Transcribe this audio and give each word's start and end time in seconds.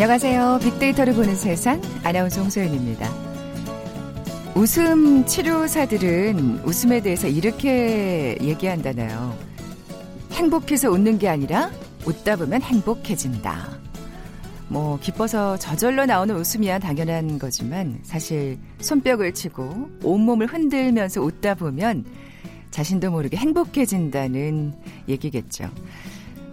안녕하세요. 0.00 0.60
빅데이터를 0.62 1.12
보는 1.12 1.34
세상 1.34 1.82
아나운서 2.04 2.40
홍소연입니다. 2.42 3.10
웃음 4.54 5.26
치료사들은 5.26 6.60
웃음에 6.64 7.02
대해서 7.02 7.26
이렇게 7.26 8.38
얘기한다나요. 8.40 9.36
행복해서 10.30 10.88
웃는 10.88 11.18
게 11.18 11.28
아니라 11.28 11.72
웃다 12.06 12.36
보면 12.36 12.62
행복해진다. 12.62 13.70
뭐 14.68 15.00
기뻐서 15.00 15.56
저절로 15.56 16.06
나오는 16.06 16.32
웃음이야 16.36 16.78
당연한 16.78 17.40
거지만 17.40 17.98
사실 18.04 18.56
손뼉을 18.78 19.34
치고 19.34 19.90
온몸을 20.04 20.46
흔들면서 20.46 21.22
웃다 21.22 21.56
보면 21.56 22.04
자신도 22.70 23.10
모르게 23.10 23.36
행복해진다는 23.36 24.74
얘기겠죠. 25.08 25.68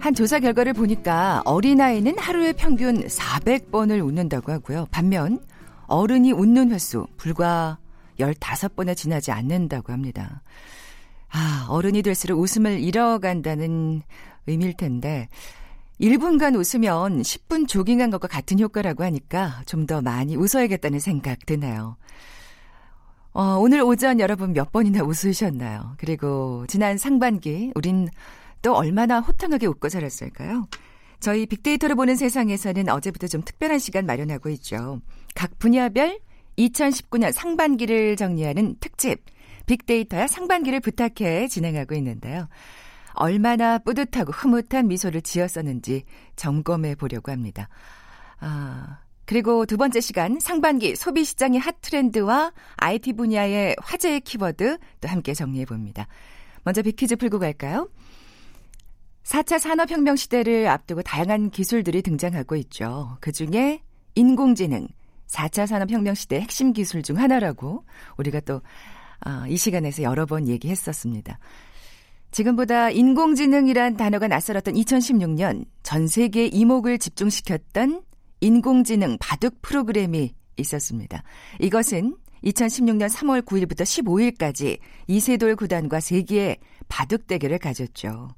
한 0.06 0.14
조사 0.14 0.38
결과를 0.40 0.74
보니까 0.74 1.42
어린아이는 1.46 2.20
하루에 2.20 2.54
평균 2.54 3.08
400번을 3.08 4.06
웃는다고 4.06 4.52
하고요. 4.52 4.86
반면 4.92 5.40
어른이 5.88 6.32
웃는 6.32 6.72
횟수 6.72 7.08
불과 7.18 7.80
15번에 8.20 8.96
지나지 8.96 9.32
않는다고 9.32 9.92
합니다. 9.92 10.44
아, 11.32 11.66
어른이 11.70 12.04
될수록 12.04 12.40
웃음을 12.40 12.80
잃어간다는 12.82 14.04
의미일 14.46 14.78
텐데 14.78 15.28
1분간 16.00 16.56
웃으면 16.56 17.24
10분 17.24 17.68
조깅한 17.68 18.12
것과 18.12 18.28
같은 18.28 18.60
효과라고 18.60 19.04
하니까 19.04 19.64
좀 19.66 19.88
더 19.88 20.04
많이 20.04 20.36
웃어야겠다는 20.36 21.00
생각 21.00 21.48
드네요. 21.48 21.98
어, 23.34 23.58
오늘 23.60 23.82
오전 23.82 24.20
여러분 24.20 24.54
몇 24.54 24.72
번이나 24.72 25.02
웃으셨나요? 25.02 25.96
그리고 25.98 26.64
지난 26.68 27.00
상반기 27.00 27.72
우린 27.74 28.08
또 28.66 28.74
얼마나 28.74 29.20
호탕하게 29.20 29.68
웃고 29.68 29.90
살았을까요? 29.90 30.68
저희 31.20 31.46
빅데이터를 31.46 31.96
보는 31.96 32.16
세상에서는 32.16 32.90
어제부터 32.90 33.28
좀 33.28 33.44
특별한 33.44 33.78
시간 33.78 34.08
마련하고 34.08 34.50
있죠. 34.50 35.02
각 35.36 35.60
분야별 35.60 36.20
2019년 36.58 37.32
상반기를 37.32 38.16
정리하는 38.16 38.78
특집 38.80 39.24
빅데이터야 39.68 40.26
상반기를 40.26 40.80
부탁해 40.80 41.48
진행하고 41.48 41.94
있는데요. 41.94 42.48
얼마나 43.14 43.78
뿌듯하고 43.78 44.32
흐뭇한 44.32 44.88
미소를 44.88 45.22
지었었는지 45.22 46.04
점검해 46.36 46.96
보려고 46.96 47.32
합니다. 47.32 47.70
아, 48.40 48.98
그리고 49.26 49.68
두 49.68 49.78
번째 49.78 50.02
시간 50.02 50.40
상반기 50.40 50.96
소비 50.96 51.24
시장의 51.24 51.60
핫 51.60 51.76
트렌드와 51.82 52.52
IT 52.78 53.14
분야의 53.14 53.76
화제의 53.80 54.22
키워드 54.22 54.80
또 55.02 55.08
함께 55.08 55.36
정리해 55.36 55.66
봅니다. 55.66 56.08
먼저 56.64 56.82
빅퀴즈 56.82 57.18
풀고 57.18 57.38
갈까요? 57.38 57.88
4차 59.26 59.58
산업혁명 59.58 60.16
시대를 60.16 60.68
앞두고 60.68 61.02
다양한 61.02 61.50
기술들이 61.50 62.02
등장하고 62.04 62.56
있죠. 62.58 63.18
그 63.20 63.32
중에 63.32 63.82
인공지능, 64.14 64.88
4차 65.28 65.66
산업혁명 65.66 66.14
시대의 66.14 66.44
핵심 66.44 66.74
기술 66.74 67.02
중 67.02 67.18
하나라고 67.18 67.84
우리가 68.18 68.40
또이 68.42 68.62
아, 69.22 69.48
시간에서 69.56 70.04
여러 70.04 70.28
번 70.28 70.48
얘기했었습니다. 70.48 71.40
지금보다 72.30 72.92
인공지능이란 72.92 73.98
단어가 73.98 74.28
낯설었던 74.28 74.76
2016년 74.76 75.66
전 75.82 76.08
세계 76.08 76.46
이목을 76.46 77.00
집중시켰던 77.00 78.04
인공지능 78.42 79.18
바둑 79.20 79.62
프로그램이 79.64 80.36
있었습니다. 80.58 81.24
이것은 81.60 82.16
2016년 82.44 83.10
3월 83.10 83.42
9일부터 83.44 83.82
15일까지 83.82 84.78
이세돌 85.08 85.56
구단과 85.56 86.00
세계의 86.00 86.58
바둑 86.88 87.26
대결을 87.26 87.58
가졌죠. 87.58 88.30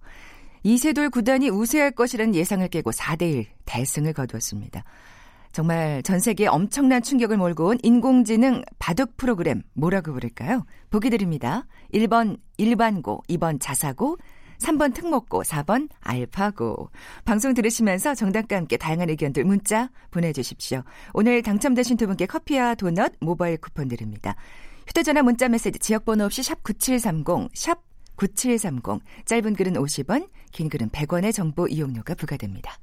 이세돌 0.67 1.11
구단이 1.11 1.49
우세할 1.49 1.91
것이라는 1.91 2.35
예상을 2.35 2.67
깨고 2.67 2.91
4대1 2.91 3.45
대승을 3.63 4.11
거두었습니다. 4.11 4.83
정말 5.53 6.03
전 6.03 6.19
세계에 6.19 6.47
엄청난 6.47 7.01
충격을 7.01 7.37
몰고 7.37 7.67
온 7.67 7.77
인공지능 7.83 8.63
바둑 8.77 9.15
프로그램 9.15 9.63
뭐라고 9.75 10.11
부를까요? 10.11 10.65
보기 10.89 11.09
드립니다. 11.09 11.65
1번 11.93 12.37
일반고, 12.57 13.23
2번 13.29 13.59
자사고, 13.61 14.17
3번 14.59 14.93
특목고, 14.93 15.43
4번 15.43 15.87
알파고. 16.01 16.89
방송 17.23 17.53
들으시면서 17.53 18.13
정답과 18.13 18.57
함께 18.57 18.75
다양한 18.75 19.09
의견들 19.09 19.45
문자 19.45 19.89
보내주십시오. 20.11 20.83
오늘 21.13 21.43
당첨되신 21.43 21.95
두 21.95 22.07
분께 22.07 22.25
커피와 22.25 22.75
도넛 22.75 23.13
모바일 23.21 23.55
쿠폰 23.55 23.87
드립니다. 23.87 24.35
휴대전화 24.85 25.21
문자 25.21 25.47
메시지 25.47 25.79
지역번호 25.79 26.25
없이 26.25 26.43
샵 26.43 26.61
9730, 26.63 27.51
샵 27.53 27.86
9730. 28.17 29.01
짧은 29.25 29.55
글은 29.55 29.73
50원, 29.73 30.29
긴 30.51 30.69
글은 30.69 30.89
100원의 30.89 31.33
정보 31.33 31.67
이용료가 31.67 32.15
부과됩니다. 32.15 32.77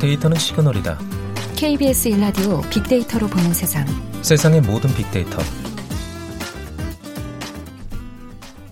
데이터는 0.00 0.38
시그널이다. 0.38 0.98
KBS 1.56 2.08
일라디오 2.08 2.62
빅데이터로 2.70 3.26
보는 3.26 3.52
세상. 3.52 3.86
세상의 4.22 4.62
모든 4.62 4.92
빅데이터. 4.94 5.38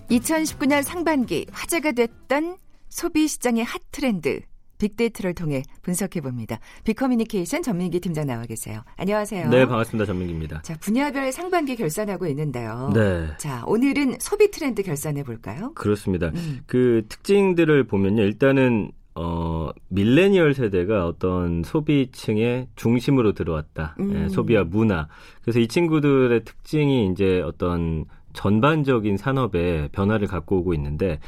2019년 0.09 0.83
상반기 0.83 1.45
화제가 1.51 1.91
됐던 1.91 2.57
소비 2.89 3.27
시장의 3.27 3.63
핫 3.63 3.79
트렌드 3.91 4.41
빅데이터를 4.79 5.35
통해 5.35 5.61
분석해 5.81 6.21
봅니다. 6.21 6.57
빅커뮤니케이션 6.85 7.61
전민기 7.61 7.99
팀장 7.99 8.25
나와 8.27 8.45
계세요. 8.45 8.81
안녕하세요. 8.95 9.49
네, 9.49 9.65
반갑습니다. 9.65 10.05
전민기입니다. 10.05 10.61
자, 10.61 10.77
분야별 10.79 11.31
상반기 11.33 11.75
결산하고 11.75 12.27
있는데요. 12.27 12.89
네. 12.93 13.27
자, 13.37 13.63
오늘은 13.67 14.17
소비 14.19 14.49
트렌드 14.49 14.81
결산해 14.81 15.23
볼까요? 15.23 15.73
그렇습니다. 15.75 16.27
음. 16.27 16.61
그 16.65 17.03
특징들을 17.09 17.83
보면요. 17.87 18.23
일단은 18.23 18.93
어, 19.15 19.69
밀레니얼 19.89 20.53
세대가 20.53 21.05
어떤 21.05 21.61
소비층의 21.63 22.69
중심으로 22.77 23.33
들어왔다. 23.33 23.97
음. 23.99 24.15
예, 24.15 24.29
소비와 24.29 24.63
문화. 24.63 25.09
그래서 25.41 25.59
이 25.59 25.67
친구들의 25.67 26.45
특징이 26.45 27.11
이제 27.11 27.41
어떤 27.41 28.05
전반적인 28.33 29.17
산업에 29.17 29.89
변화를 29.91 30.27
갖고 30.27 30.57
오고 30.59 30.73
있는데 30.75 31.19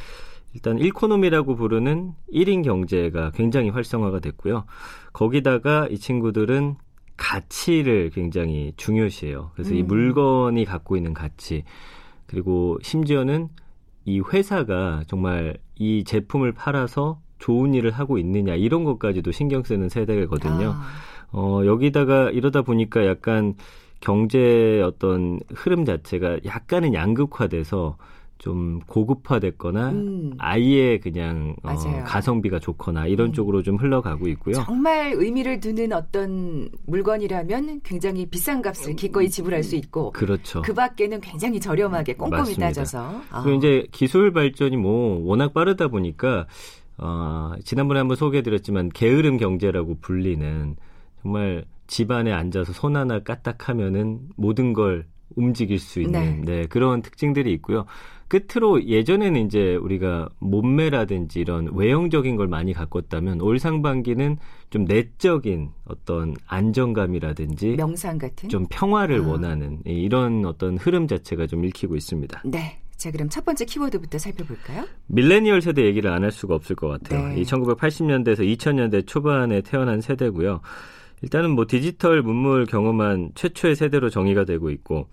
일단 0.53 0.77
1코노미라고 0.77 1.57
부르는 1.57 2.13
1인 2.33 2.63
경제가 2.63 3.31
굉장히 3.31 3.69
활성화가 3.69 4.19
됐고요. 4.19 4.65
거기다가 5.13 5.87
이 5.89 5.97
친구들은 5.97 6.75
가치를 7.17 8.09
굉장히 8.09 8.73
중요시해요. 8.77 9.51
그래서 9.53 9.71
음. 9.71 9.77
이 9.77 9.83
물건이 9.83 10.65
갖고 10.65 10.97
있는 10.97 11.13
가치 11.13 11.63
그리고 12.25 12.77
심지어는 12.81 13.49
이 14.05 14.19
회사가 14.19 15.03
정말 15.07 15.57
이 15.77 16.03
제품을 16.03 16.53
팔아서 16.53 17.21
좋은 17.39 17.73
일을 17.73 17.91
하고 17.91 18.17
있느냐 18.17 18.55
이런 18.55 18.83
것까지도 18.83 19.31
신경 19.31 19.63
쓰는 19.63 19.89
세대거든요. 19.89 20.75
아. 20.75 20.81
어, 21.31 21.61
여기다가 21.65 22.29
이러다 22.29 22.61
보니까 22.61 23.05
약간 23.05 23.55
경제 24.01 24.81
어떤 24.81 25.39
흐름 25.53 25.85
자체가 25.85 26.39
약간은 26.45 26.93
양극화돼서 26.93 27.97
좀 28.41 28.79
고급화됐거나 28.87 29.89
음. 29.91 30.33
아예 30.39 30.97
그냥 30.97 31.55
어, 31.61 31.75
가성비가 32.03 32.57
좋거나 32.57 33.05
이런 33.05 33.27
음. 33.27 33.33
쪽으로 33.33 33.61
좀 33.61 33.75
흘러가고 33.75 34.27
있고요. 34.29 34.55
정말 34.55 35.13
의미를 35.15 35.59
두는 35.59 35.93
어떤 35.93 36.67
물건이라면 36.87 37.81
굉장히 37.83 38.25
비싼 38.25 38.63
값을 38.63 38.95
기꺼이 38.95 39.29
지불할 39.29 39.61
수 39.61 39.75
있고 39.75 40.11
그렇죠. 40.13 40.63
그 40.63 40.73
밖에는 40.73 41.21
굉장히 41.21 41.59
저렴하게 41.59 42.15
꼼꼼히 42.15 42.39
맞습니다. 42.39 42.65
따져서 42.65 43.21
아. 43.29 43.43
그리고 43.43 43.59
이제 43.59 43.85
기술 43.91 44.33
발전이 44.33 44.75
뭐 44.75 45.21
워낙 45.23 45.53
빠르다 45.53 45.89
보니까 45.89 46.47
어, 46.97 47.53
지난번에 47.63 47.99
한번 47.99 48.17
소개해드렸지만 48.17 48.89
게으름 48.89 49.37
경제라고 49.37 49.97
불리는 50.01 50.77
정말 51.21 51.65
집안에 51.87 52.31
앉아서 52.31 52.73
손 52.73 52.95
하나 52.95 53.19
까딱하면은 53.19 54.19
모든 54.37 54.73
걸 54.73 55.05
움직일 55.35 55.79
수 55.79 56.01
있는 56.01 56.41
네. 56.41 56.61
네, 56.61 56.65
그런 56.67 57.01
특징들이 57.01 57.53
있고요. 57.53 57.85
끝으로 58.27 58.85
예전에는 58.85 59.45
이제 59.45 59.75
우리가 59.75 60.29
몸매라든지 60.39 61.41
이런 61.41 61.69
외형적인 61.73 62.37
걸 62.37 62.47
많이 62.47 62.71
갖고 62.71 63.01
다면 63.01 63.41
올 63.41 63.59
상반기는 63.59 64.37
좀 64.69 64.85
내적인 64.85 65.69
어떤 65.85 66.35
안정감이라든지 66.47 67.75
명상 67.77 68.17
같은 68.17 68.47
좀 68.49 68.65
평화를 68.69 69.21
아. 69.23 69.27
원하는 69.27 69.79
이런 69.85 70.45
어떤 70.45 70.77
흐름 70.77 71.07
자체가 71.07 71.47
좀 71.47 71.65
읽히고 71.65 71.95
있습니다. 71.95 72.41
네. 72.45 72.79
자, 72.95 73.09
그럼 73.11 73.29
첫 73.29 73.43
번째 73.43 73.65
키워드부터 73.65 74.17
살펴볼까요? 74.19 74.85
밀레니얼 75.07 75.61
세대 75.61 75.83
얘기를 75.85 76.11
안 76.11 76.23
할 76.23 76.31
수가 76.31 76.53
없을 76.55 76.75
것 76.75 76.87
같아요. 76.87 77.29
네. 77.29 77.41
이 77.41 77.43
1980년대에서 77.43 78.39
2000년대 78.57 79.07
초반에 79.07 79.61
태어난 79.61 80.01
세대고요. 80.01 80.61
일단은 81.21 81.51
뭐 81.51 81.65
디지털 81.67 82.21
문물 82.21 82.65
경험한 82.65 83.31
최초의 83.35 83.75
세대로 83.75 84.09
정의가 84.09 84.45
되고 84.45 84.69
있고 84.71 85.07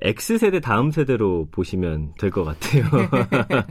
X세대 0.00 0.60
다음 0.60 0.90
세대로 0.90 1.48
보시면 1.50 2.12
될 2.18 2.30
것 2.30 2.44
같아요. 2.44 2.84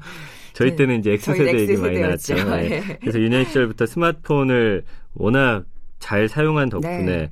저희 0.54 0.72
네. 0.72 0.76
때는 0.76 1.00
이제 1.00 1.12
X세대 1.14 1.60
얘기 1.60 1.78
많이. 1.78 2.00
나왔죠. 2.00 2.36
네. 2.36 2.70
네. 2.70 2.98
그래서 3.00 3.20
유년 3.20 3.46
시절부터 3.46 3.86
스마트폰을 3.86 4.84
워낙 5.14 5.66
잘 6.00 6.28
사용한 6.28 6.70
덕분에 6.70 7.04
네. 7.06 7.30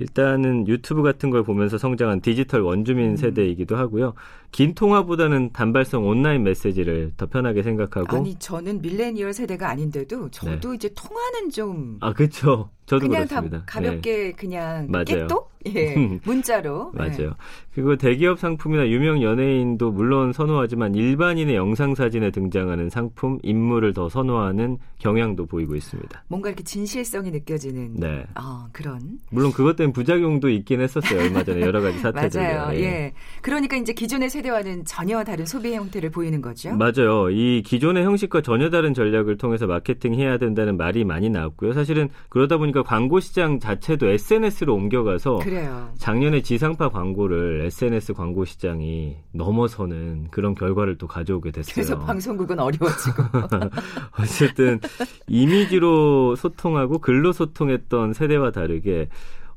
일단은 0.00 0.68
유튜브 0.68 1.02
같은 1.02 1.30
걸 1.30 1.42
보면서 1.42 1.78
성장한 1.78 2.20
디지털 2.20 2.60
원주민 2.60 3.10
음. 3.12 3.16
세대이기도 3.16 3.76
하고요. 3.76 4.14
긴 4.50 4.74
통화보다는 4.74 5.50
단발성 5.52 6.06
온라인 6.06 6.42
메시지를 6.42 7.12
더 7.16 7.26
편하게 7.26 7.62
생각하고 7.62 8.16
아니 8.16 8.34
저는 8.38 8.80
밀레니얼 8.82 9.32
세대가 9.32 9.68
아닌데도 9.70 10.30
저도 10.30 10.74
이제 10.74 10.90
통화는 10.94 11.50
좀 11.50 11.98
아 12.00 12.12
그렇죠. 12.12 12.70
저도 12.86 13.06
그냥 13.06 13.26
그렇습니다. 13.26 13.58
다 13.58 13.64
가볍게 13.66 14.32
그냥 14.32 14.86
맞아요. 14.90 15.04
깨똑 15.04 15.50
예 15.66 15.94
문자로 16.24 16.92
네. 16.96 17.08
네. 17.08 17.16
맞아요. 17.18 17.34
그리고 17.74 17.96
대기업 17.96 18.38
상품이나 18.38 18.88
유명 18.88 19.22
연예인도 19.22 19.90
물론 19.90 20.32
선호하지만 20.32 20.94
일반인의 20.94 21.54
영상 21.54 21.94
사진에 21.94 22.30
등장하는 22.30 22.88
상품, 22.88 23.38
인물을 23.42 23.92
더 23.92 24.08
선호하는 24.08 24.78
경향도 25.00 25.44
보이고 25.46 25.74
있습니다. 25.74 26.24
뭔가 26.28 26.48
이렇게 26.48 26.64
진실성이 26.64 27.30
느껴지는 27.30 27.94
네. 27.96 28.24
아 28.34 28.68
그런 28.72 29.18
물론 29.30 29.52
그것 29.52 29.76
때문에 29.76 29.92
부작용도 29.92 30.48
있긴 30.48 30.80
했었어요. 30.80 31.20
얼마 31.20 31.44
전에 31.44 31.60
여러 31.60 31.82
가지 31.82 31.98
사태들. 31.98 32.40
맞아요. 32.40 32.80
예. 32.80 33.12
그러니까 33.42 33.76
이제 33.76 33.92
기존의 33.92 34.30
세대와는 34.38 34.84
전혀 34.84 35.24
다른 35.24 35.46
소비 35.46 35.74
형태를 35.74 36.10
보이는 36.10 36.40
거죠. 36.40 36.74
맞아요. 36.76 37.30
이 37.30 37.62
기존의 37.64 38.04
형식과 38.04 38.40
전혀 38.40 38.70
다른 38.70 38.94
전략을 38.94 39.36
통해서 39.36 39.66
마케팅해야 39.66 40.38
된다는 40.38 40.76
말이 40.76 41.04
많이 41.04 41.28
나왔고요. 41.28 41.72
사실은 41.72 42.08
그러다 42.28 42.56
보니까 42.58 42.82
광고 42.82 43.18
시장 43.20 43.58
자체도 43.58 44.06
SNS로 44.08 44.74
옮겨가서 44.74 45.38
그래요. 45.38 45.90
작년에 45.98 46.42
지상파 46.42 46.90
광고를 46.90 47.62
SNS 47.66 48.12
광고 48.12 48.44
시장이 48.44 49.16
넘어서는 49.32 50.28
그런 50.30 50.54
결과를 50.54 50.98
또 50.98 51.06
가져오게 51.06 51.50
됐어요. 51.50 51.74
그래서 51.74 51.98
방송국은 51.98 52.60
어려워지고 52.60 53.22
어쨌든 54.20 54.80
이미지로 55.26 56.36
소통하고 56.36 56.98
글로 56.98 57.32
소통했던 57.32 58.12
세대와 58.12 58.52
다르게 58.52 59.08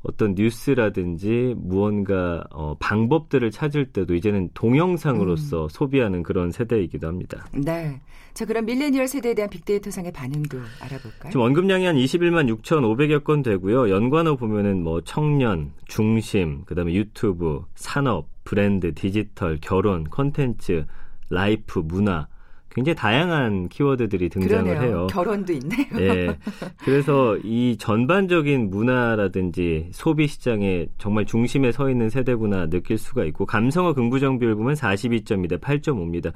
어떤 0.02 0.34
뉴스라든지 0.34 1.54
무언가 1.56 2.44
어, 2.50 2.74
방법들을 2.78 3.50
찾을 3.50 3.86
때도 3.92 4.14
이제는 4.14 4.50
동영상으로서 4.54 5.68
소비하는 5.68 6.22
그런 6.22 6.50
세대이기도 6.50 7.06
합니다. 7.06 7.46
네. 7.52 8.00
자 8.34 8.46
그럼 8.46 8.64
밀레니얼 8.64 9.06
세대에 9.06 9.34
대한 9.34 9.50
빅데이터상의 9.50 10.10
반응도 10.12 10.58
알아볼까요? 10.80 11.30
지금 11.30 11.42
언급량이 11.42 11.84
한 11.84 11.96
21만 11.96 12.48
6,500여 12.62 13.24
건 13.24 13.42
되고요. 13.42 13.90
연관어 13.90 14.36
보면은 14.36 14.82
뭐 14.82 15.02
청년, 15.02 15.72
중심, 15.86 16.64
그다음에 16.64 16.94
유튜브, 16.94 17.62
산업, 17.74 18.28
브랜드, 18.44 18.94
디지털, 18.94 19.58
결혼, 19.60 20.04
컨텐츠, 20.04 20.86
라이프, 21.30 21.80
문화 21.80 22.26
굉장히 22.74 22.96
다양한 22.96 23.68
키워드들이 23.68 24.28
등장을 24.30 24.64
그러네요. 24.64 24.82
해요. 24.82 25.06
결혼도 25.10 25.52
있네요. 25.52 25.86
예. 26.00 26.38
그래서 26.84 27.36
이 27.44 27.76
전반적인 27.78 28.70
문화라든지 28.70 29.88
소비 29.92 30.26
시장에 30.26 30.86
정말 30.98 31.26
중심에 31.26 31.70
서 31.72 31.90
있는 31.90 32.08
세대구나 32.08 32.68
느낄 32.68 32.96
수가 32.98 33.24
있고 33.24 33.44
감성어 33.46 33.92
긍부정 33.92 34.38
비율 34.38 34.54
보면 34.54 34.74
42.2 34.74 35.48
대 35.48 35.56
8.5입니다. 35.58 36.32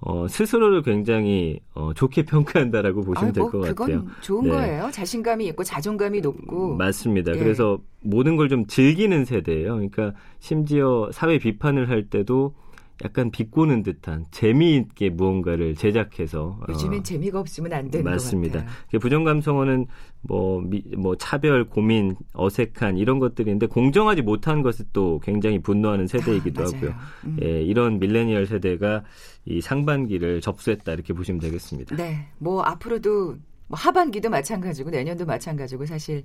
어, 0.00 0.28
스스로를 0.28 0.82
굉장히 0.82 1.58
어, 1.74 1.92
좋게 1.94 2.22
평가한다라고 2.26 3.00
보시면 3.02 3.32
될뭐것 3.32 3.62
그건 3.62 3.74
같아요. 3.74 4.04
좋은 4.20 4.44
네. 4.44 4.50
거예요. 4.50 4.90
자신감이 4.92 5.46
있고 5.48 5.64
자존감이 5.64 6.20
높고 6.20 6.76
맞습니다. 6.76 7.32
예. 7.34 7.38
그래서 7.38 7.78
모든 8.02 8.36
걸 8.36 8.48
좀 8.48 8.66
즐기는 8.66 9.24
세대예요. 9.24 9.74
그러니까 9.74 10.12
심지어 10.38 11.08
사회 11.12 11.38
비판을 11.38 11.88
할 11.88 12.04
때도 12.08 12.54
약간 13.04 13.30
비꼬는 13.30 13.84
듯한 13.84 14.26
재미있게 14.32 15.10
무언가를 15.10 15.76
제작해서 15.76 16.58
요즘엔 16.68 17.00
어, 17.00 17.02
재미가 17.02 17.38
없으면 17.40 17.72
안 17.72 17.90
되는 17.90 18.10
맞습니다. 18.10 18.60
것 18.60 18.64
같아요. 18.64 18.84
이게 18.88 18.98
부정 18.98 19.24
감성어는 19.24 19.86
뭐, 20.22 20.60
미, 20.60 20.82
뭐 20.96 21.16
차별, 21.16 21.64
고민, 21.64 22.16
어색한 22.32 22.98
이런 22.98 23.20
것들인데 23.20 23.66
공정하지 23.66 24.22
못한 24.22 24.62
것을 24.62 24.86
또 24.92 25.20
굉장히 25.22 25.60
분노하는 25.60 26.08
세대이기도 26.08 26.62
아. 26.62 26.66
하고요. 26.66 26.94
음. 27.24 27.36
예, 27.42 27.62
이런 27.62 28.00
밀레니얼 28.00 28.46
세대가 28.46 29.04
이 29.44 29.60
상반기를 29.60 30.40
접수했다 30.40 30.92
이렇게 30.92 31.12
보시면 31.12 31.40
되겠습니다. 31.40 31.94
네, 31.96 32.26
뭐 32.38 32.62
앞으로도 32.62 33.36
뭐 33.68 33.78
하반기도 33.78 34.28
마찬가지고 34.28 34.90
내년도 34.90 35.24
마찬가지고 35.24 35.86
사실 35.86 36.24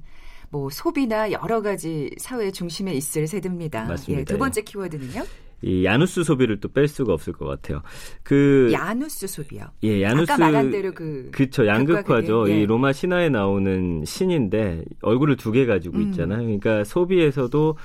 뭐 0.50 0.70
소비나 0.70 1.32
여러 1.32 1.62
가지 1.62 2.10
사회 2.18 2.52
중심에 2.52 2.94
있을 2.94 3.28
세대입니다. 3.28 3.86
맞습니다. 3.86 4.22
예, 4.22 4.26
두 4.26 4.38
번째 4.38 4.62
키워드는요? 4.62 5.24
이 5.64 5.86
야누스 5.86 6.24
소비를 6.24 6.60
또 6.60 6.68
뺄 6.70 6.88
수가 6.88 7.14
없을 7.14 7.34
것 7.34 7.46
같아요. 7.46 7.82
그 8.24 8.70
야누스 8.74 9.28
소비요. 9.28 9.66
예, 9.84 10.02
야누스 10.02 10.32
아까 10.32 10.46
말한 10.46 10.72
대로 10.72 10.92
그 10.94 11.30
그쵸 11.32 11.66
양극화죠. 11.68 12.50
예. 12.50 12.62
이 12.62 12.66
로마 12.66 12.92
신화에 12.94 13.30
나오는 13.30 14.04
신인데 14.06 14.84
얼굴을 15.02 15.38
두 15.38 15.52
개 15.54 15.66
가지고 15.66 15.98
음. 15.98 16.04
있잖아요. 16.10 16.42
그러니까 16.44 16.84
소비에서도 16.84 17.78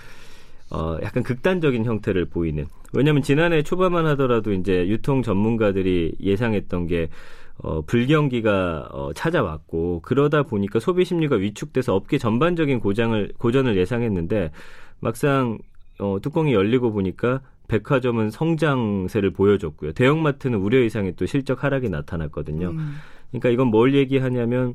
어 0.71 0.99
약간 1.03 1.23
극단적인 1.23 1.85
형태를 1.85 2.27
보이는. 2.27 2.67
왜냐하면 2.93 3.23
지난해 3.23 3.63
초반만 3.63 4.07
하더라도 4.07 4.53
이제 4.53 4.87
유통 4.89 5.23
전문가들이 5.23 6.15
예상했던 6.21 6.87
게 6.87 7.09
어, 7.61 7.83
불경기가 7.83 8.89
어, 8.93 9.13
찾아왔고 9.15 10.01
그러다 10.03 10.45
보니까 10.45 10.79
소비 10.79 11.05
심리가 11.05 11.37
위축돼서 11.37 11.95
업계 11.95 12.17
전반적인 12.17 12.79
고장을 12.81 13.33
고전을 13.37 13.77
예상했는데 13.77 14.53
막상 15.01 15.59
어, 15.99 16.19
뚜껑이 16.23 16.55
열리고 16.55 16.93
보니까 16.93 17.41
백화점은 17.69 18.31
성장세를 18.31 19.31
보여줬고요. 19.31 19.93
대형마트는 19.93 20.59
우려 20.59 20.81
이상의 20.81 21.15
또 21.17 21.27
실적 21.27 21.63
하락이 21.63 21.89
나타났거든요. 21.89 22.71
음, 22.71 22.95
그러니까 23.31 23.51
이건 23.51 23.69
뭘 23.69 23.95
얘기하냐면 23.95 24.75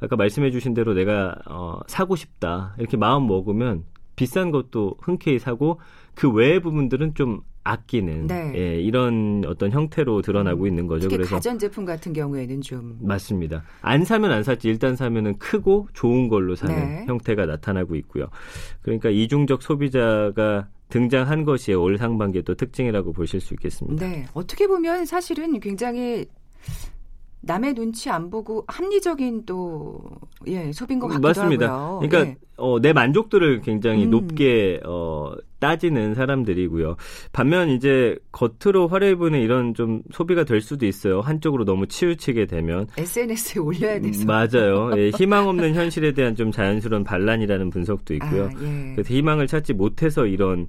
아까 0.00 0.16
말씀해 0.16 0.50
주신 0.50 0.74
대로 0.74 0.94
내가 0.94 1.34
어, 1.46 1.80
사고 1.86 2.16
싶다 2.16 2.74
이렇게 2.78 2.96
마음 2.96 3.26
먹으면 3.26 3.84
비싼 4.16 4.50
것도 4.50 4.96
흔쾌히 5.00 5.38
사고 5.38 5.80
그 6.14 6.30
외의 6.30 6.60
부분들은 6.60 7.14
좀 7.14 7.40
아끼는 7.64 8.26
네. 8.26 8.52
예, 8.54 8.80
이런 8.80 9.42
어떤 9.46 9.70
형태로 9.70 10.20
드러나고 10.20 10.66
있는 10.66 10.86
거죠. 10.86 11.08
그래서 11.08 11.34
가전 11.34 11.58
제품 11.58 11.86
같은 11.86 12.12
경우에는 12.12 12.60
좀 12.60 12.98
맞습니다. 13.00 13.64
안 13.80 14.04
사면 14.04 14.32
안 14.32 14.42
샀지 14.42 14.68
일단 14.68 14.96
사면은 14.96 15.38
크고 15.38 15.88
좋은 15.94 16.28
걸로 16.28 16.54
사는 16.54 16.76
네. 16.76 17.04
형태가 17.06 17.46
나타나고 17.46 17.96
있고요. 17.96 18.26
그러니까 18.82 19.08
이중적 19.08 19.62
소비자가 19.62 20.68
등장한 20.88 21.44
것이 21.44 21.72
올 21.72 21.98
상반기의 21.98 22.44
또 22.44 22.54
특징이라고 22.54 23.12
보실 23.12 23.40
수 23.40 23.54
있겠습니다. 23.54 24.06
네, 24.06 24.26
어떻게 24.34 24.66
보면 24.66 25.06
사실은 25.06 25.58
굉장히 25.60 26.26
남의 27.46 27.74
눈치 27.74 28.10
안 28.10 28.30
보고 28.30 28.64
합리적인 28.66 29.44
또 29.46 30.00
예, 30.46 30.72
소비인 30.72 31.00
것 31.00 31.08
같기도 31.08 31.28
맞습니다. 31.28 31.72
하고요. 31.72 32.08
그러니까 32.08 32.30
예. 32.30 32.36
어, 32.56 32.80
내 32.80 32.92
만족도를 32.92 33.60
굉장히 33.62 34.04
음. 34.04 34.10
높게 34.10 34.80
어, 34.84 35.32
따지는 35.58 36.14
사람들이고요. 36.14 36.96
반면 37.32 37.70
이제 37.70 38.16
겉으로 38.32 38.86
화려해 38.88 39.16
보이는 39.16 39.40
이런 39.40 39.74
좀 39.74 40.02
소비가 40.12 40.44
될 40.44 40.60
수도 40.60 40.86
있어요. 40.86 41.20
한쪽으로 41.20 41.64
너무 41.64 41.86
치우치게 41.86 42.46
되면 42.46 42.86
SNS에 42.96 43.60
올려야 43.60 44.00
돼서 44.00 44.22
음, 44.22 44.26
맞아요. 44.26 44.90
예, 44.96 45.10
희망 45.16 45.48
없는 45.48 45.74
현실에 45.74 46.12
대한 46.12 46.36
좀 46.36 46.52
자연스러운 46.52 47.02
반란이라는 47.02 47.70
분석도 47.70 48.14
있고요. 48.14 48.44
아, 48.44 48.50
예. 48.60 48.92
그래서 48.94 49.14
희망을 49.14 49.46
찾지 49.46 49.72
못해서 49.72 50.26
이런 50.26 50.68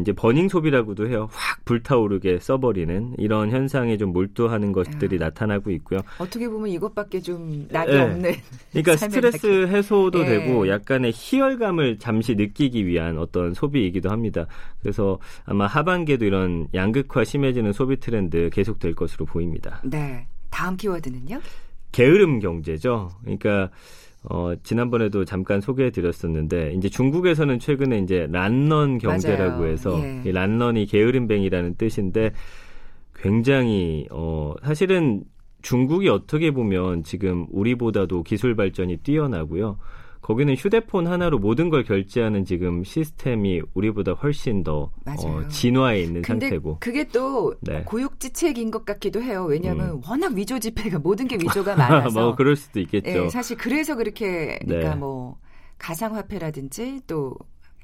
이제 0.00 0.12
버닝 0.12 0.48
소비라고도 0.48 1.08
해요. 1.08 1.28
확 1.30 1.64
불타오르게 1.64 2.38
써버리는 2.40 3.14
이런 3.18 3.50
현상에 3.50 3.96
좀 3.96 4.12
몰두하는 4.12 4.72
것들이 4.72 5.16
아. 5.16 5.26
나타나고 5.26 5.70
있고요. 5.72 6.00
어떻게 6.18 6.48
보면 6.48 6.68
이것밖에 6.68 7.20
좀 7.20 7.66
낙이 7.70 7.92
예. 7.92 8.00
없는 8.00 8.32
그러니까 8.70 8.96
스트레스 8.96 9.46
낙이. 9.46 9.72
해소도 9.74 10.20
예. 10.20 10.24
되고 10.26 10.68
약간의 10.68 11.12
희열감을 11.14 11.98
잠시 11.98 12.34
느끼기 12.34 12.86
위한 12.86 13.18
어떤 13.18 13.52
소비이기도 13.52 14.10
합니다. 14.10 14.46
그래서 14.80 15.18
아마 15.44 15.66
하반기에도 15.66 16.24
이런 16.24 16.66
양극화 16.74 17.24
심해지는 17.24 17.72
소비 17.72 18.00
트렌드 18.00 18.50
계속될 18.52 18.94
것으로 18.94 19.26
보입니다. 19.26 19.80
네. 19.84 20.26
다음 20.50 20.76
키워드는요? 20.76 21.40
게으름 21.92 22.40
경제죠. 22.40 23.10
그러니까 23.22 23.70
어, 24.24 24.54
지난번에도 24.62 25.24
잠깐 25.24 25.60
소개해 25.60 25.90
드렸었는데, 25.90 26.74
이제 26.76 26.88
중국에서는 26.88 27.58
최근에 27.58 27.98
이제 27.98 28.26
란런 28.30 28.98
경제라고 28.98 29.58
맞아요. 29.60 29.72
해서, 29.72 30.00
예. 30.02 30.22
이 30.24 30.32
란런이 30.32 30.86
게으름뱅이라는 30.86 31.76
뜻인데, 31.76 32.32
굉장히, 33.14 34.06
어, 34.10 34.54
사실은 34.62 35.24
중국이 35.62 36.08
어떻게 36.08 36.50
보면 36.50 37.04
지금 37.04 37.46
우리보다도 37.50 38.22
기술 38.22 38.54
발전이 38.54 38.98
뛰어나고요. 38.98 39.78
거기는 40.24 40.54
휴대폰 40.54 41.06
하나로 41.06 41.38
모든 41.38 41.68
걸 41.68 41.84
결제하는 41.84 42.46
지금 42.46 42.82
시스템이 42.82 43.60
우리보다 43.74 44.12
훨씬 44.12 44.64
더. 44.64 44.90
어, 45.04 45.48
진화해 45.48 46.00
있는 46.00 46.22
상태고. 46.22 46.78
그게 46.80 47.06
또 47.08 47.54
네. 47.60 47.82
고육지책인 47.84 48.70
것 48.70 48.86
같기도 48.86 49.20
해요. 49.20 49.44
왜냐하면 49.44 50.00
워낙 50.08 50.32
위조 50.32 50.58
지폐가 50.58 50.98
모든 50.98 51.28
게 51.28 51.36
위조가 51.36 51.76
많아서. 51.76 52.20
뭐 52.22 52.34
그럴 52.36 52.56
수도 52.56 52.80
있겠죠. 52.80 53.24
예, 53.24 53.28
사실 53.28 53.58
그래서 53.58 53.96
그렇게 53.96 54.58
그러니까 54.64 54.94
네. 54.94 54.96
뭐 54.96 55.36
가상화폐라든지 55.76 57.02
또 57.06 57.36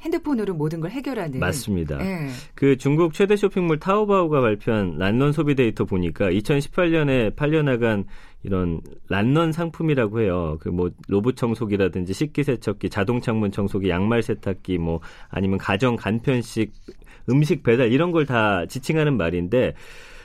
핸드폰으로 0.03 0.55
모든 0.55 0.81
걸 0.81 0.91
해결하는. 0.91 1.39
맞습니다. 1.41 2.01
예. 2.01 2.29
그 2.55 2.77
중국 2.77 3.13
최대 3.13 3.37
쇼핑몰 3.37 3.79
타오바오가 3.79 4.41
발표한 4.41 4.97
란넌 4.99 5.33
소비 5.33 5.55
데이터 5.55 5.85
보니까 5.85 6.31
2018년에 6.31 7.37
팔려나간 7.37 8.05
이런 8.43 8.81
란넌 9.09 9.53
상품이라고 9.53 10.21
해요. 10.21 10.57
그 10.61 10.71
뭐 10.71 10.91
로봇 11.09 11.37
청소기라든지 11.37 12.15
식기 12.15 12.43
세척기, 12.45 12.89
자동 12.89 13.21
창문 13.21 13.51
청소기, 13.53 13.91
양말 13.91 14.23
세탁기, 14.23 14.79
뭐 14.79 15.01
아니면 15.29 15.59
가정 15.59 15.97
간편식, 15.97 16.73
음식 17.29 17.63
배달 17.63 17.93
이런 17.93 18.11
걸 18.13 18.25
다 18.25 18.65
지칭하는 18.67 19.17
말인데 19.17 19.75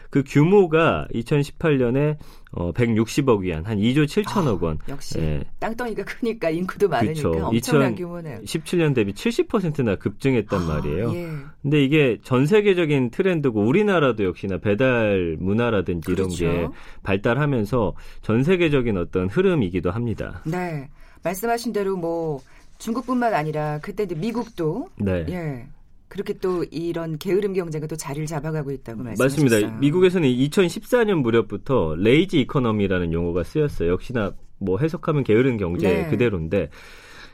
그 0.10 0.24
규모가 0.26 1.08
2018년에 1.14 2.18
어 2.52 2.72
160억 2.72 3.40
위안, 3.40 3.66
한 3.66 3.78
2조 3.78 4.06
7천억 4.06 4.62
원. 4.62 4.78
아, 4.86 4.92
역시 4.92 5.20
예. 5.20 5.44
땅덩이가 5.60 6.04
크니까 6.04 6.50
인구도 6.50 6.88
많으니까 6.88 7.30
그쵸. 7.32 7.46
엄청난 7.48 7.96
규모네요. 7.96 8.40
17년 8.40 8.96
대비 8.96 9.14
70%나 9.14 9.96
급증했단 9.96 10.66
말이에요. 10.66 11.14
예. 11.16 11.30
근데 11.62 11.84
이게 11.84 12.18
전 12.24 12.46
세계적인 12.46 13.10
트렌드고 13.10 13.62
우리나라도 13.62 14.24
역시나 14.24 14.60
배달 14.60 15.36
문화라든지 15.40 16.12
이런 16.12 16.30
그렇죠. 16.30 16.46
게 16.46 16.68
발달하면서 17.04 17.94
전 18.22 18.44
세계적인 18.44 18.98
어떤 18.98 19.28
흐름이기도 19.28 19.92
합니다. 19.92 20.42
네. 20.46 20.90
말씀하신 21.24 21.74
대로 21.74 21.98
뭐 21.98 22.40
중국뿐만 22.78 23.34
아니라 23.34 23.80
그때 23.82 24.04
이제 24.04 24.16
미국도 24.16 24.90
네. 24.98 25.26
예. 25.30 25.68
그렇게 26.08 26.34
또 26.34 26.64
이런 26.72 27.18
게으름 27.18 27.54
경제가 27.54 27.88
또 27.88 27.96
자리를 27.96 28.26
잡아가고 28.28 28.72
있다고 28.72 29.04
말씀하셨어요. 29.04 29.44
맞습니다. 29.44 29.80
미국에서는 29.80 30.28
2014년 30.30 31.22
무렵부터 31.22 31.96
lazy 31.98 32.42
economy라는 32.42 33.12
용어가 33.12 33.44
쓰였어요. 33.44 33.92
역시나 33.92 34.34
뭐 34.60 34.78
해석하면 34.80 35.24
게으른 35.24 35.58
경제 35.58 35.90
네. 35.90 36.10
그대로인데 36.10 36.70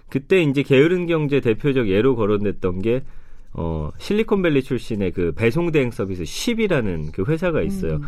그때 0.10 0.42
이제 0.42 0.64
게으른 0.64 1.06
경제 1.06 1.40
대표적 1.40 1.90
예로 1.90 2.16
거론됐던 2.16 2.82
게 2.82 3.04
어, 3.54 3.90
실리콘밸리 3.98 4.64
출신의 4.64 5.12
그 5.12 5.34
배송 5.34 5.72
대행 5.72 5.92
서비스 5.92 6.26
Shyp이라는 6.26 7.12
그 7.12 7.24
회사가 7.24 7.62
있어요. 7.62 7.96
음. 7.96 8.04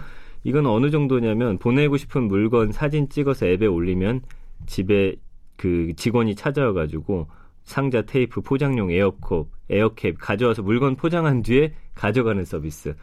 이건 0.46 0.66
어느 0.66 0.90
정도냐면 0.90 1.58
보내고 1.58 1.98
싶은 1.98 2.24
물건 2.24 2.72
사진 2.72 3.10
찍어서 3.10 3.48
앱에 3.48 3.66
올리면 3.66 4.22
집에 4.66 5.16
그 5.58 5.94
직원이 5.96 6.36
찾아와 6.36 6.74
가지고 6.74 7.28
상자 7.64 8.02
테이프 8.02 8.42
포장용 8.42 8.92
에어컵 8.92 9.48
에어캡 9.70 10.14
가져와서 10.20 10.62
물건 10.62 10.96
포장한 10.96 11.42
뒤에 11.42 11.74
가져가는 11.96 12.44
서비스. 12.44 12.96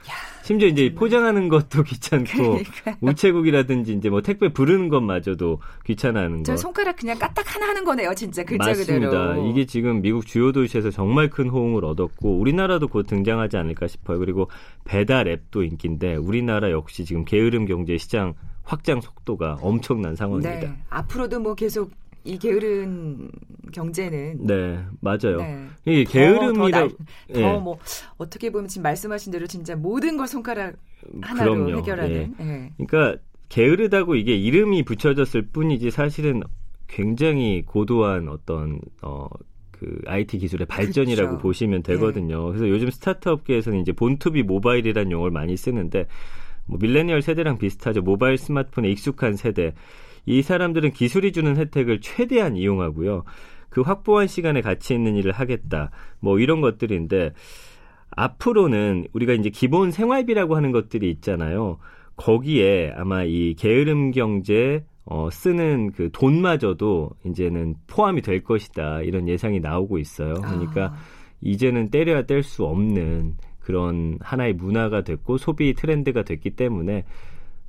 심지어 0.43 0.69
이제 0.69 0.93
포장하는 0.95 1.49
것도 1.49 1.83
귀찮고 1.85 2.27
그러니까요. 2.33 2.97
우체국이라든지 3.01 3.95
이제 3.95 4.11
뭐 4.11 4.21
택배 4.21 4.53
부르는 4.53 4.89
것마저도 4.89 5.61
귀찮아하는 5.87 6.45
저 6.45 6.53
거. 6.53 6.57
손가락 6.57 6.97
그냥 6.97 7.19
까딱 7.19 7.55
하나 7.55 7.69
하는 7.69 7.85
거네요, 7.85 8.15
진짜 8.15 8.45
글자 8.45 8.67
맞습니다. 8.67 9.11
그대로. 9.11 9.47
이게 9.47 9.65
지금 9.65 10.03
미국 10.03 10.27
주요 10.27 10.53
도시에서 10.53 10.91
정말 10.91 11.31
큰 11.31 11.49
호응을 11.49 11.85
얻었고 11.85 12.39
우리나라도 12.39 12.89
곧 12.89 13.07
등장하지 13.07 13.57
않을까 13.57 13.87
싶어요. 13.87 14.19
그리고 14.19 14.51
배달 14.85 15.29
앱도 15.29 15.63
인기인데 15.63 16.17
우리나라 16.17 16.71
역시 16.71 17.05
지금 17.05 17.25
게으름 17.25 17.65
경제 17.67 17.97
시장 17.97 18.35
확장 18.65 19.01
속도가 19.01 19.59
엄청난 19.63 20.15
상황입니다. 20.15 20.61
네. 20.69 20.77
앞으로도 20.91 21.41
뭐 21.41 21.55
계속 21.55 21.91
이 22.25 22.39
게으른 22.39 23.31
경제는 23.73 24.47
네, 24.47 24.85
맞아요. 25.01 25.39
네. 25.39 25.67
이게 25.87 26.05
게으름이라 26.05 26.89
예. 27.35 27.43
더뭐 27.43 27.79
어떻게 28.19 28.51
보면 28.51 28.69
지금 28.69 28.83
말씀하신 28.83 29.33
대로 29.33 29.47
진짜 29.47 29.75
모든 29.77 30.17
걸 30.17 30.27
손가락 30.27 30.77
하나로 31.23 31.55
그럼요. 31.55 31.79
해결하는. 31.79 32.35
예. 32.41 32.73
그러니까 32.77 33.23
게으르다고 33.49 34.17
이게 34.17 34.37
이름이 34.37 34.85
붙여졌을 34.85 35.43
뿐이지 35.49 35.91
사실은 35.91 36.43
굉장히 36.87 37.63
고도한 37.67 38.29
어떤 38.29 38.81
어. 39.03 39.29
그 39.81 39.99
IT 40.05 40.37
기술의 40.37 40.67
발전이라고 40.67 41.37
그쵸. 41.37 41.43
보시면 41.43 41.83
되거든요. 41.85 42.49
그래서 42.49 42.69
요즘 42.69 42.91
스타트업계에서는 42.91 43.81
이제 43.81 43.93
본투비 43.93 44.43
모바일이라는 44.43 45.11
용어를 45.11 45.33
많이 45.33 45.57
쓰는데 45.57 46.07
뭐 46.67 46.79
밀레니얼 46.79 47.23
세대랑 47.23 47.57
비슷하죠. 47.57 48.03
모바일 48.03 48.37
스마트폰에 48.37 48.91
익숙한 48.91 49.37
세대. 49.37 49.73
이 50.31 50.43
사람들은 50.43 50.93
기술이 50.93 51.33
주는 51.33 51.57
혜택을 51.57 52.01
최대한 52.01 52.57
이용하고요. 52.57 53.25
그 53.69 53.81
확보한 53.81 54.27
시간에 54.27 54.61
가치 54.61 54.95
있는 54.95 55.17
일을 55.17 55.33
하겠다. 55.33 55.91
뭐 56.21 56.39
이런 56.39 56.61
것들인데 56.61 57.33
앞으로는 58.11 59.07
우리가 59.13 59.33
이제 59.33 59.51
기본 59.51 59.91
생활비라고 59.91 60.57
하는 60.57 60.73
것들이 60.73 61.11
있잖아요. 61.11 61.79
거기에 62.17 62.93
아마 62.97 63.25
이 63.25 63.55
게으름 63.55 64.11
경제 64.13 64.85
어, 65.05 65.29
쓰는 65.31 65.91
그 65.93 66.11
돈마저도 66.13 67.11
이제는 67.27 67.75
포함이 67.89 68.23
될 68.23 68.45
것이다. 68.45 69.03
이런 69.03 69.29
예상이 69.29 69.59
나오고 69.59 69.99
있어요. 69.99 70.35
그러니까 70.35 70.87
아. 70.87 70.95
이제는 71.41 71.91
때려야 71.91 72.23
뗄 72.23 72.43
수 72.43 72.65
없는 72.65 73.37
그런 73.59 74.19
하나의 74.21 74.53
문화가 74.53 75.03
됐고 75.03 75.39
소비 75.39 75.75
트렌드가 75.75 76.23
됐기 76.23 76.51
때문에 76.51 77.05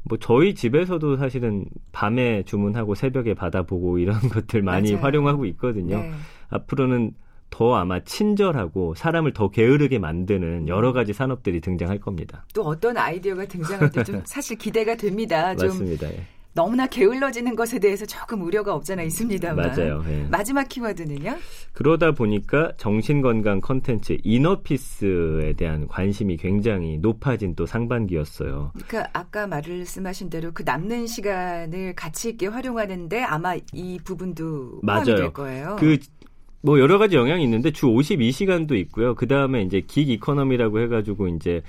뭐 0.04 0.18
저희 0.20 0.56
집에서도 0.56 1.18
사실은 1.18 1.66
밤에 1.92 2.44
주문하고 2.44 2.96
새벽에 2.96 3.34
받아보고 3.34 4.00
이런 4.00 4.18
것들 4.30 4.62
많이 4.62 4.92
맞아요. 4.94 5.04
활용하고 5.04 5.46
있거든요. 5.46 5.98
네. 6.02 6.12
앞으로는 6.50 7.14
더 7.50 7.76
아마 7.76 8.00
친절하고 8.00 8.96
사람을 8.96 9.34
더 9.34 9.50
게으르게 9.52 10.00
만드는 10.00 10.68
여러 10.70 10.94
가지 10.94 11.14
산업들이 11.14 11.60
등장할 11.60 12.00
겁니다. 12.00 12.46
또 12.54 12.64
어떤 12.64 12.98
아이디어가 12.98 13.46
등장할지 13.46 14.04
좀 14.06 14.22
사실 14.26 14.58
기대가 14.58 14.96
됩니다. 14.96 15.54
좀 15.56 15.68
맞습니다. 15.68 16.08
예. 16.08 16.26
너무나 16.54 16.86
게을러지는 16.86 17.56
것에 17.56 17.80
대해서 17.80 18.06
조금 18.06 18.42
우려가 18.42 18.74
없잖아 18.76 19.04
있습니다만. 19.04 19.68
맞아요. 19.70 20.04
예. 20.10 20.28
마지막 20.30 20.68
키워드는요? 20.68 21.38
그러다 21.74 22.12
보니까 22.12 22.74
정신건강 22.78 23.62
컨텐츠 23.62 24.18
이너피스에 24.24 25.54
대한 25.54 25.88
관심이 25.88 26.38
굉장히 26.38 26.98
높아진 26.98 27.56
또 27.56 27.66
상반기였어요. 27.66 28.74
그러니까 28.74 29.10
아까 29.14 29.48
말씀하신 29.48 30.30
대로 30.30 30.52
그 30.54 30.64
남는 30.64 31.08
시간을 31.08 31.96
가치 31.96 32.30
있게 32.32 32.48
활용하는데 32.48 33.24
아마 33.24 33.56
이 33.74 34.00
부분도 34.04 34.82
포함이 34.82 35.06
맞아요. 35.06 35.16
될 35.16 35.34
거예요. 35.34 35.78
그뭐 35.78 36.80
여러 36.80 36.98
가지 36.98 37.16
영향이 37.16 37.44
있는데 37.46 37.72
주 37.72 37.88
52시간도 37.88 38.74
있고요. 38.74 39.16
그 39.16 39.28
다음에 39.28 39.62
이제 39.62 39.82
긱 39.88 40.10
이코노미라고 40.10 40.82
해가지고 40.82 41.30
이제 41.30 41.62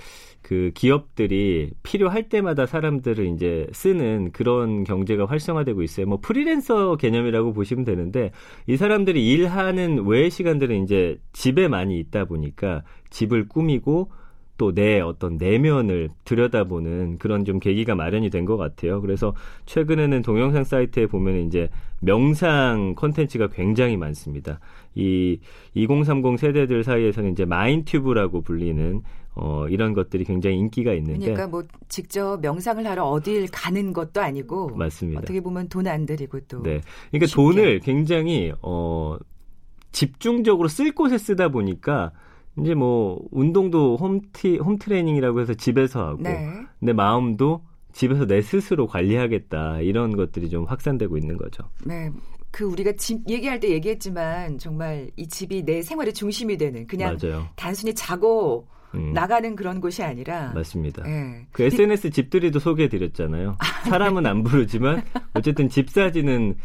그 0.43 0.73
기업들이 0.75 1.71
필요할 1.83 2.29
때마다 2.29 2.67
사람들을 2.67 3.27
이제 3.27 3.67
쓰는 3.73 4.33
그런 4.33 4.85
경제가 4.85 5.27
활성화되고 5.27 5.83
있어요. 5.83 6.07
뭐 6.07 6.19
프리랜서 6.21 6.97
개념이라고 6.97 7.53
보시면 7.53 7.85
되는데 7.85 8.33
이 8.67 8.77
사람들이 8.77 9.27
일하는 9.31 10.05
외의 10.07 10.31
시간들은 10.31 10.83
이제 10.83 11.19
집에 11.33 11.69
많이 11.69 11.99
있다 11.99 12.25
보니까 12.25 12.83
집을 13.11 13.49
꾸미고 13.49 14.11
또 14.63 14.73
내 14.73 15.01
어떤 15.01 15.39
내면을 15.39 16.09
들여다보는 16.25 17.19
그런 17.19 17.45
좀 17.45 17.59
계기가 17.59 17.97
마련이 17.97 18.31
된 18.31 18.45
것 18.45 18.57
같아요. 18.57 19.01
그래서 19.01 19.35
최근에는 19.67 20.23
동영상 20.23 20.63
사이트에 20.63 21.07
보면 21.07 21.47
이제 21.47 21.69
명상 22.01 22.95
콘텐츠가 22.97 23.49
굉장히 23.49 23.97
많습니다. 23.97 24.61
이 24.95 25.41
2030 25.75 26.39
세대들 26.39 26.85
사이에서는 26.85 27.33
이제 27.33 27.45
마인튜브라고 27.45 28.43
불리는 28.43 29.03
어, 29.35 29.67
이런 29.69 29.95
것들이 29.95 30.25
굉장히 30.25 30.59
인기가 30.59 30.93
있는데 30.93 31.19
그러니까 31.19 31.47
뭐 31.49 31.65
직접 31.89 32.39
명상을 32.41 32.87
하러 32.87 33.05
어딜 33.05 33.49
가는 33.51 33.93
것도 33.93 34.21
아니고 34.21 34.77
맞습니다. 34.77 35.21
어떻게 35.23 35.41
보면 35.41 35.69
돈 35.69 35.87
안 35.89 36.07
들이고 36.07 36.39
또 36.49 36.63
네. 36.63 36.81
그러니까 37.11 37.27
쉽게. 37.27 37.35
돈을 37.43 37.81
굉장히 37.81 38.53
어 38.63 39.17
집중적으로 39.91 40.69
쓸 40.69 40.93
곳에 40.93 41.19
쓰다 41.19 41.49
보니까 41.49 42.13
이제 42.59 42.75
뭐 42.75 43.21
운동도 43.31 43.97
홈티 43.97 44.59
홈 44.59 44.79
트레이닝이라고 44.79 45.41
해서 45.41 45.55
집에서 45.55 46.07
하고 46.07 46.23
네. 46.23 46.49
내 46.81 46.93
마음도 46.93 47.63
집에서 47.93 48.27
내 48.27 48.43
스스로 48.43 48.87
관리하겠다 48.87 49.81
이런 49.81 50.17
것들이 50.17 50.51
좀 50.51 50.65
확산되고 50.65 51.17
있는 51.17 51.37
거죠. 51.37 51.65
네. 51.85 52.11
그 52.51 52.65
우리가 52.65 52.93
집 52.93 53.29
얘기할 53.29 53.61
때 53.61 53.71
얘기했지만 53.71 54.59
정말 54.59 55.11
이 55.17 55.27
집이 55.27 55.65
내 55.65 55.81
생활의 55.81 56.13
중심이 56.13 56.59
되는 56.59 56.87
그냥 56.87 57.17
맞아요. 57.21 57.49
단순히 57.57 57.95
자고 57.95 58.69
음, 58.95 59.13
나가는 59.15 59.57
그런 59.57 59.81
곳이 59.81 60.03
아니라 60.03 60.53
맞습니다. 60.55 61.03
예. 61.09 61.47
그 61.51 61.63
SNS 61.63 62.11
집들이도 62.11 62.59
소개해드렸잖아요. 62.59 63.57
사람은 63.85 64.27
안 64.27 64.43
부르지만 64.43 65.03
어쨌든 65.33 65.71
집 65.71 65.89
사진은 65.89 66.57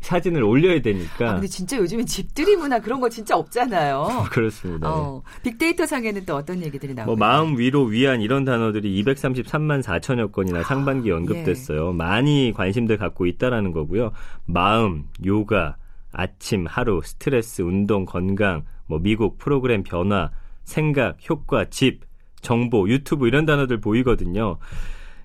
사진을 0.00 0.42
올려야 0.42 0.80
되니까 0.80 1.30
아, 1.30 1.32
근데 1.34 1.48
진짜 1.48 1.76
요즘엔 1.76 2.06
집들이 2.06 2.56
문화 2.56 2.78
그런 2.78 3.00
거 3.00 3.08
진짜 3.08 3.36
없잖아요. 3.36 4.26
그렇습니다. 4.30 4.88
어, 4.90 5.22
빅데이터 5.42 5.86
상에는 5.86 6.24
또 6.24 6.36
어떤 6.36 6.62
얘기들이 6.62 6.94
나오나요? 6.94 7.06
뭐 7.06 7.16
마음 7.16 7.58
위로 7.58 7.84
위안 7.84 8.20
이런 8.20 8.44
단어들이 8.44 9.02
233만 9.02 9.82
4천여 9.82 10.32
건이나 10.32 10.62
상반기 10.62 11.10
언급됐어요. 11.10 11.92
많이 11.92 12.52
관심들 12.54 12.96
갖고 12.96 13.26
있다라는 13.26 13.72
거고요. 13.72 14.12
마음, 14.46 15.04
요가, 15.26 15.76
아침, 16.12 16.66
하루, 16.66 17.00
스트레스, 17.04 17.62
운동, 17.62 18.04
건강, 18.04 18.64
뭐 18.86 18.98
미국 19.00 19.36
프로그램 19.38 19.82
변화, 19.82 20.30
생각, 20.64 21.18
효과, 21.28 21.64
집, 21.66 22.02
정보, 22.40 22.88
유튜브 22.88 23.26
이런 23.26 23.46
단어들 23.46 23.80
보이거든요. 23.80 24.58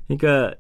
그러니까 0.08 0.56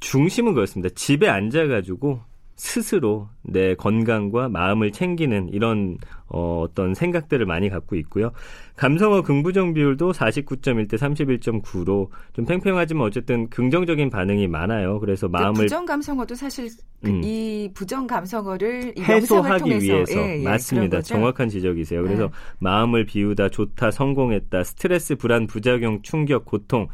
중심은 0.00 0.54
그렇습니다. 0.54 0.92
집에 0.94 1.28
앉아가지고 1.28 2.20
스스로 2.56 3.28
내 3.42 3.74
건강과 3.74 4.48
마음을 4.48 4.92
챙기는 4.92 5.48
이런 5.48 5.98
어, 6.28 6.62
어떤 6.64 6.94
생각들을 6.94 7.46
많이 7.46 7.68
갖고 7.68 7.96
있고요. 7.96 8.32
감성어 8.76 9.22
긍부정 9.22 9.74
비율도 9.74 10.12
49.1 10.12 10.88
대 10.88 10.96
31.9로 10.96 12.08
좀 12.32 12.44
팽팽하지만 12.44 13.06
어쨌든 13.06 13.48
긍정적인 13.50 14.10
반응이 14.10 14.48
많아요. 14.48 15.00
그래서 15.00 15.28
마음을 15.28 15.64
부정 15.64 15.84
감성어도 15.84 16.34
사실 16.34 16.68
그 17.02 17.10
음. 17.10 17.22
이 17.22 17.70
부정 17.74 18.06
감성어를 18.06 18.94
해소하기 18.98 19.60
통해서 19.60 19.84
위해서 19.84 20.20
예, 20.20 20.40
예, 20.40 20.42
맞습니다. 20.42 21.02
정확한 21.02 21.48
지적이세요. 21.48 22.02
그래서 22.02 22.24
네. 22.24 22.30
마음을 22.58 23.04
비우다, 23.04 23.48
좋다, 23.50 23.90
성공했다, 23.90 24.64
스트레스, 24.64 25.16
불안, 25.16 25.46
부작용, 25.46 26.02
충격, 26.02 26.44
고통 26.44 26.88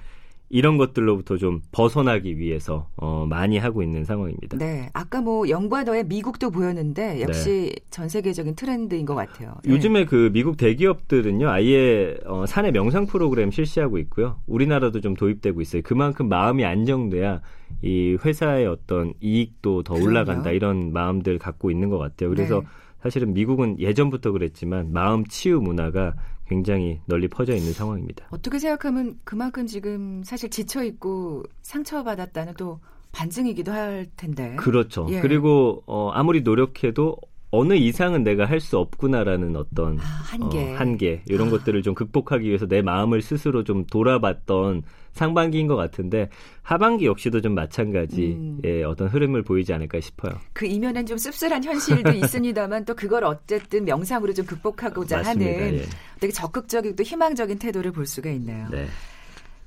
이런 0.53 0.79
것들로부터 0.79 1.37
좀 1.37 1.63
벗어나기 1.71 2.37
위해서 2.37 2.89
어, 2.97 3.25
많이 3.29 3.57
하고 3.57 3.83
있는 3.85 4.05
상황입니다. 4.05 4.59
네, 4.59 4.91
아까 4.93 5.21
뭐 5.21 5.49
영과 5.49 5.85
너의 5.85 6.05
미국도 6.05 6.51
보였는데 6.51 7.21
역시 7.23 7.73
전 7.91 8.09
세계적인 8.09 8.57
트렌드인 8.57 9.07
것 9.07 9.15
같아요. 9.15 9.55
예. 9.65 9.69
네. 9.69 9.75
요즘에 9.75 10.05
그 10.07 10.31
미국 10.33 10.57
대기업들은요 10.57 11.49
아예 11.49 12.17
어, 12.27 12.47
사내 12.47 12.73
명상 12.73 13.07
프로그램 13.07 13.53
실시하고 13.53 13.99
있고요. 13.99 14.41
우리나라도 14.49 15.01
좀 15.01 15.15
도입되고 15.15 15.61
있어요. 15.61 15.83
그만큼 15.83 16.29
마음이 16.29 16.65
안정돼야 16.65 17.41
이 17.83 18.19
회사의 18.25 18.67
어떤 18.67 19.15
이익도 19.21 19.85
더 19.85 19.95
그럼요. 19.95 20.11
올라간다 20.11 20.51
이런 20.51 20.93
마음들 20.93 21.39
갖고 21.39 21.71
있는 21.71 21.91
것 21.91 21.99
같아요. 21.99 22.29
그래서 22.29 22.61
네. 22.61 22.67
사실은 23.03 23.33
미국은 23.33 23.79
예전부터 23.79 24.33
그랬지만 24.33 24.93
마음 24.93 25.25
치유 25.25 25.61
문화가 25.61 26.15
굉장히 26.51 27.01
널리 27.07 27.29
퍼져 27.29 27.55
있는 27.55 27.73
상황입니다. 27.73 28.27
어떻게 28.31 28.59
생각하면 28.59 29.15
그만큼 29.23 29.69
지금 29.69 30.23
사실 30.25 30.51
지쳐 30.51 30.83
있고 30.83 31.45
상처받았다는 31.63 32.55
또 32.59 32.81
반증이기도 33.13 33.71
할 33.71 34.09
텐데. 34.17 34.57
그렇죠. 34.57 35.07
예. 35.11 35.21
그리고 35.21 35.85
어, 35.87 36.11
아무리 36.11 36.43
노력해도 36.43 37.17
어느 37.53 37.75
이상은 37.75 38.25
내가 38.25 38.45
할 38.47 38.61
수 38.61 38.79
없구나라는 38.79 39.55
어떤 39.57 39.99
아, 40.01 40.03
한계. 40.03 40.73
어, 40.73 40.77
한계 40.77 41.23
이런 41.27 41.49
아. 41.49 41.51
것들을 41.53 41.83
좀 41.83 41.95
극복하기 41.95 42.47
위해서 42.47 42.67
내 42.67 42.83
마음을 42.83 43.23
스스로 43.23 43.63
좀 43.63 43.85
돌아봤던 43.87 44.83
상반기인 45.13 45.67
것 45.67 45.77
같은데 45.77 46.29
하반기 46.63 47.07
역시도 47.07 47.41
좀 47.41 47.55
마찬가지의 47.55 48.33
음. 48.33 48.61
어떤 48.87 49.09
흐름을 49.09 49.43
보이지 49.43 49.73
않을까 49.73 50.01
싶어요. 50.01 50.33
그 50.53 50.67
이면엔 50.67 51.07
좀 51.07 51.19
씁쓸한 51.19 51.65
현실도 51.65 52.11
있습니다만 52.15 52.85
또 52.85 52.95
그걸 52.95 53.25
어쨌든 53.25 53.85
명상으로 53.85 54.33
좀 54.35 54.47
극복하고자 54.47 55.19
맞습니다. 55.19 55.51
하는 55.51 55.75
예. 55.79 55.85
되게 56.21 56.33
적극적이고 56.33 56.97
또 56.97 57.03
희망적인 57.03 57.59
태도를 57.59 57.93
볼 57.93 58.07
수가 58.07 58.31
있네요. 58.31 58.69
네. 58.71 58.87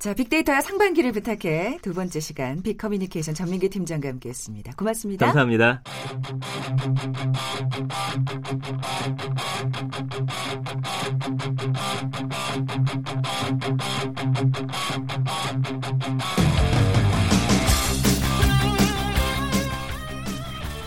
자, 0.04 0.14
빅데이터야 0.14 0.60
상반기를 0.60 1.14
부탁해 1.14 1.78
두 1.82 1.94
번째 1.94 2.20
시간 2.20 2.62
빅커뮤니케이션 2.62 3.34
전민기 3.34 3.70
팀장과 3.70 4.10
함께했습니다. 4.10 4.74
고맙습니다. 4.76 5.28
감사합니다. 5.28 5.82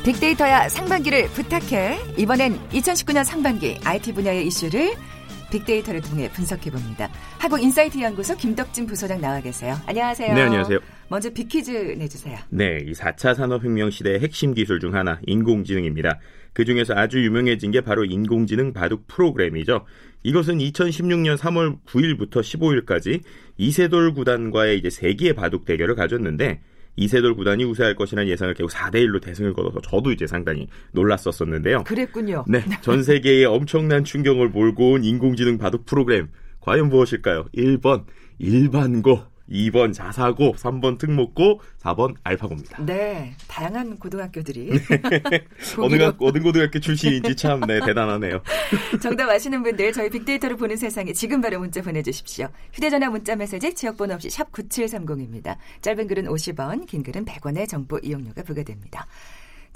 빅데이터야 0.04 0.68
상반기를 0.68 1.28
부탁해. 1.28 1.98
이번엔 2.18 2.58
2019년 2.68 3.24
상반기 3.24 3.80
IT 3.82 4.12
분야의 4.12 4.46
이슈를 4.46 4.94
빅데이터를 5.50 6.00
통해 6.00 6.30
분석해 6.32 6.70
봅니다. 6.70 7.08
한국 7.38 7.62
인사이트 7.62 8.00
연구소 8.00 8.36
김덕진 8.36 8.86
부소장 8.86 9.20
나와 9.20 9.40
계세요. 9.40 9.76
안녕하세요. 9.86 10.34
네, 10.34 10.42
안녕하세요. 10.42 10.78
먼저 11.08 11.30
빅퀴즈 11.30 11.70
내주세요. 11.98 12.36
네, 12.48 12.80
이 12.84 12.92
4차 12.92 13.34
산업혁명 13.34 13.90
시대의 13.90 14.20
핵심 14.20 14.54
기술 14.54 14.80
중 14.80 14.94
하나, 14.94 15.20
인공지능입니다. 15.26 16.18
그 16.52 16.64
중에서 16.64 16.94
아주 16.94 17.22
유명해진 17.22 17.70
게 17.70 17.80
바로 17.80 18.04
인공지능 18.04 18.72
바둑 18.72 19.06
프로그램이죠. 19.06 19.84
이것은 20.22 20.58
2016년 20.58 21.36
3월 21.36 21.78
9일부터 21.86 22.40
15일까지 22.40 23.20
이세돌 23.58 24.14
구단과의 24.14 24.78
이제 24.78 24.90
세기의 24.90 25.34
바둑 25.34 25.64
대결을 25.64 25.94
가졌는데 25.94 26.60
이세돌 26.96 27.36
구단이 27.36 27.64
우세할 27.64 27.94
것이라는 27.94 28.28
예상을 28.30 28.52
결국 28.54 28.72
4대 28.72 28.96
1로 29.06 29.20
대승을 29.22 29.52
거둬서 29.52 29.80
저도 29.82 30.12
이제 30.12 30.26
상당히 30.26 30.66
놀랐었었는데요. 30.92 31.84
그랬군요. 31.84 32.44
네, 32.48 32.62
전 32.82 33.02
세계에 33.02 33.44
엄청난 33.44 34.04
충격을 34.04 34.48
몰고 34.48 34.92
온 34.92 35.04
인공지능 35.04 35.58
바둑 35.58 35.86
프로그램 35.86 36.28
과연 36.60 36.88
무엇일까요? 36.88 37.46
1번 37.54 38.04
일반고, 38.38 39.20
2번 39.50 39.92
자사고, 39.92 40.52
3번 40.54 40.98
특목고, 40.98 41.60
4번 41.82 42.14
알파고입니다. 42.24 42.84
네, 42.84 43.34
다양한 43.48 43.98
고등학교들이 43.98 44.70
어느, 45.78 45.88
보기로 45.88 46.12
가, 46.12 46.16
어느 46.20 46.38
고등학교 46.40 46.78
출신인지 46.78 47.36
참 47.36 47.60
네, 47.60 47.80
대단하네요. 47.80 48.42
정답 49.00 49.28
아시는 49.28 49.62
분들 49.62 49.92
저희 49.92 50.10
빅데이터를 50.10 50.56
보는 50.56 50.76
세상에 50.76 51.12
지금 51.12 51.40
바로 51.40 51.58
문자 51.58 51.80
보내주십시오. 51.82 52.48
휴대전화 52.72 53.10
문자 53.10 53.36
메시지 53.36 53.74
지역번호 53.74 54.14
없이 54.14 54.30
샵 54.30 54.50
9730입니다. 54.52 55.56
짧은 55.82 56.06
글은 56.06 56.24
50원, 56.26 56.86
긴 56.86 57.02
글은 57.02 57.24
100원의 57.24 57.68
정보 57.68 57.98
이용료가 57.98 58.42
부과됩니다. 58.42 59.06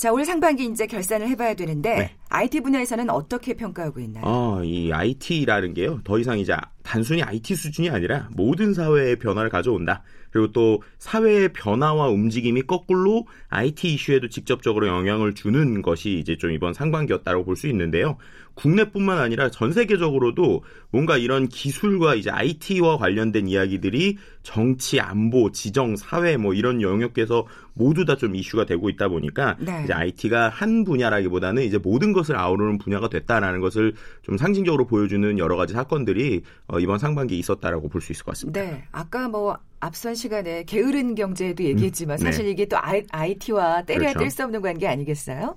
자, 0.00 0.10
올 0.12 0.24
상반기 0.24 0.64
이제 0.64 0.86
결산을 0.86 1.28
해봐야 1.28 1.52
되는데 1.52 1.94
네. 1.94 2.16
IT 2.30 2.60
분야에서는 2.60 3.10
어떻게 3.10 3.52
평가하고 3.52 4.00
있나요? 4.00 4.24
어, 4.24 4.64
이 4.64 4.90
IT라는 4.90 5.74
게요. 5.74 6.00
더 6.04 6.18
이상 6.18 6.38
이제 6.38 6.56
단순히 6.82 7.22
IT 7.22 7.54
수준이 7.54 7.90
아니라 7.90 8.30
모든 8.32 8.72
사회의 8.72 9.16
변화를 9.16 9.50
가져온다. 9.50 10.02
그리고 10.30 10.52
또 10.52 10.82
사회의 10.98 11.52
변화와 11.52 12.08
움직임이 12.08 12.62
거꾸로 12.62 13.26
IT 13.50 13.92
이슈에도 13.92 14.30
직접적으로 14.30 14.86
영향을 14.88 15.34
주는 15.34 15.82
것이 15.82 16.18
이제 16.18 16.38
좀 16.38 16.50
이번 16.52 16.72
상반기였다고 16.72 17.44
볼 17.44 17.54
수 17.56 17.66
있는데요. 17.68 18.16
국내뿐만 18.60 19.18
아니라 19.18 19.50
전 19.50 19.72
세계적으로도 19.72 20.62
뭔가 20.90 21.16
이런 21.16 21.48
기술과 21.48 22.14
이제 22.14 22.30
IT와 22.30 22.98
관련된 22.98 23.48
이야기들이 23.48 24.18
정치, 24.42 25.00
안보, 25.00 25.50
지정, 25.52 25.96
사회 25.96 26.36
뭐 26.36 26.52
이런 26.54 26.82
영역에서 26.82 27.46
모두 27.74 28.04
다 28.04 28.16
좀 28.20 28.34
이슈가 28.34 28.66
되고 28.66 28.90
있다 28.90 29.08
보니까 29.08 29.56
네. 29.60 29.80
이제 29.84 29.94
IT가 29.94 30.50
한 30.50 30.84
분야라기보다는 30.84 31.62
이제 31.62 31.78
모든 31.78 32.12
것을 32.12 32.36
아우르는 32.36 32.76
분야가 32.76 33.08
됐다라는 33.08 33.60
것을 33.60 33.94
좀 34.22 34.36
상징적으로 34.36 34.86
보여주는 34.86 35.38
여러 35.38 35.56
가지 35.56 35.72
사건들이 35.72 36.42
어, 36.68 36.78
이번 36.80 36.98
상반기에 36.98 37.38
있었다라고 37.38 37.88
볼 37.88 38.00
수 38.02 38.12
있을 38.12 38.24
것 38.24 38.32
같습니다. 38.32 38.60
네, 38.60 38.84
아까 38.92 39.28
뭐 39.28 39.56
앞선 39.80 40.14
시간에 40.14 40.64
게으른 40.64 41.14
경제도 41.14 41.64
얘기했지만 41.64 42.18
음, 42.18 42.18
사실 42.18 42.44
네. 42.44 42.50
이게 42.50 42.66
또 42.66 42.76
IT와 43.10 43.82
때려야 43.82 44.12
그렇죠. 44.12 44.18
뗄수 44.18 44.44
없는 44.44 44.60
관계 44.60 44.86
아니겠어요? 44.86 45.54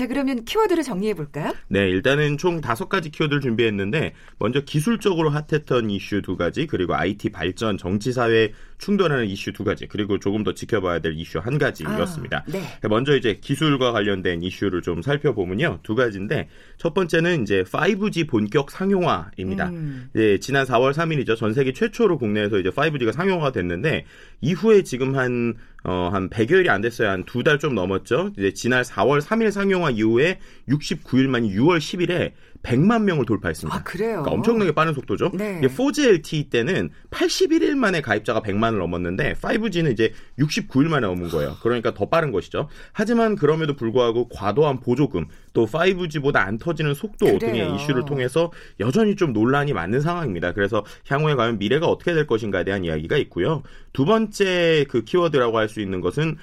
자, 0.00 0.06
그러면 0.06 0.46
키워드를 0.46 0.82
정리해 0.82 1.12
볼까요? 1.12 1.52
네, 1.68 1.90
일단은 1.90 2.38
총 2.38 2.62
다섯 2.62 2.88
가지 2.88 3.10
키워드를 3.10 3.42
준비했는데 3.42 4.14
먼저 4.38 4.62
기술적으로 4.62 5.28
핫했던 5.28 5.90
이슈 5.90 6.22
두 6.22 6.38
가지, 6.38 6.66
그리고 6.66 6.94
IT 6.94 7.28
발전, 7.28 7.76
정치 7.76 8.10
사회 8.14 8.54
충돌하는 8.80 9.26
이슈 9.26 9.52
두 9.52 9.62
가지, 9.62 9.86
그리고 9.86 10.18
조금 10.18 10.42
더 10.42 10.54
지켜봐야 10.54 10.98
될 11.00 11.12
이슈 11.16 11.38
한 11.38 11.58
가지였습니다. 11.58 12.38
아, 12.38 12.44
네. 12.50 12.62
먼저 12.88 13.16
이제 13.16 13.38
기술과 13.40 13.92
관련된 13.92 14.42
이슈를 14.42 14.82
좀 14.82 15.02
살펴보면요. 15.02 15.80
두 15.82 15.94
가지인데 15.94 16.48
첫 16.78 16.94
번째는 16.94 17.42
이제 17.42 17.62
5G 17.62 18.28
본격 18.28 18.70
상용화입니다. 18.70 19.68
음. 19.68 20.08
예, 20.16 20.38
지난 20.38 20.64
4월 20.66 20.92
3일이죠. 20.92 21.36
전 21.36 21.52
세계 21.54 21.72
최초로 21.72 22.18
국내에서 22.18 22.58
이제 22.58 22.70
5G가 22.70 23.12
상용화가 23.12 23.52
됐는데 23.52 24.04
이후에 24.40 24.82
지금 24.82 25.14
한 25.16 25.54
어, 25.82 26.10
한 26.12 26.28
100여일이 26.28 26.68
안 26.68 26.80
됐어요. 26.82 27.08
한 27.08 27.24
두 27.24 27.42
달 27.42 27.58
좀 27.58 27.74
넘었죠. 27.74 28.32
이제 28.38 28.52
지난 28.52 28.82
4월 28.82 29.20
3일 29.22 29.50
상용화 29.50 29.90
이후에 29.90 30.38
69일 30.68 31.26
만인 31.28 31.52
6월 31.54 31.78
10일에 31.78 32.32
100만 32.62 33.04
명을 33.04 33.24
돌파했습니다. 33.24 33.74
아, 33.74 33.82
그래요? 33.82 34.22
그러니까 34.22 34.30
엄청나게 34.32 34.72
빠른 34.72 34.92
속도죠. 34.92 35.30
네. 35.34 35.58
이게 35.58 35.68
4G 35.68 36.08
LTE 36.08 36.50
때는 36.50 36.90
81일 37.10 37.74
만에 37.74 38.02
가입자가 38.02 38.42
100만을 38.42 38.78
넘었는데 38.78 39.34
5G는 39.34 39.92
이제 39.92 40.12
69일 40.38 40.88
만에 40.88 41.06
넘은 41.06 41.30
거예요. 41.30 41.56
그러니까 41.62 41.94
더 41.94 42.08
빠른 42.10 42.32
것이죠. 42.32 42.68
하지만 42.92 43.36
그럼에도 43.36 43.74
불구하고 43.74 44.28
과도한 44.28 44.80
보조금 44.80 45.26
또 45.54 45.66
5G보다 45.66 46.36
안 46.36 46.58
터지는 46.58 46.92
속도 46.92 47.26
그래요. 47.26 47.38
등의 47.38 47.74
이슈를 47.76 48.04
통해서 48.04 48.52
여전히 48.78 49.16
좀 49.16 49.32
논란이 49.32 49.72
많은 49.72 50.00
상황입니다. 50.00 50.52
그래서 50.52 50.84
향후에 51.08 51.36
과연 51.36 51.58
미래가 51.58 51.86
어떻게 51.86 52.12
될 52.12 52.26
것인가에 52.26 52.64
대한 52.64 52.84
이야기가 52.84 53.16
있고요. 53.16 53.62
두 53.92 54.04
번째 54.04 54.84
그 54.88 55.04
키워드라고 55.04 55.56
할 55.56 55.70
수 55.70 55.80
있는 55.80 56.00
것은 56.00 56.36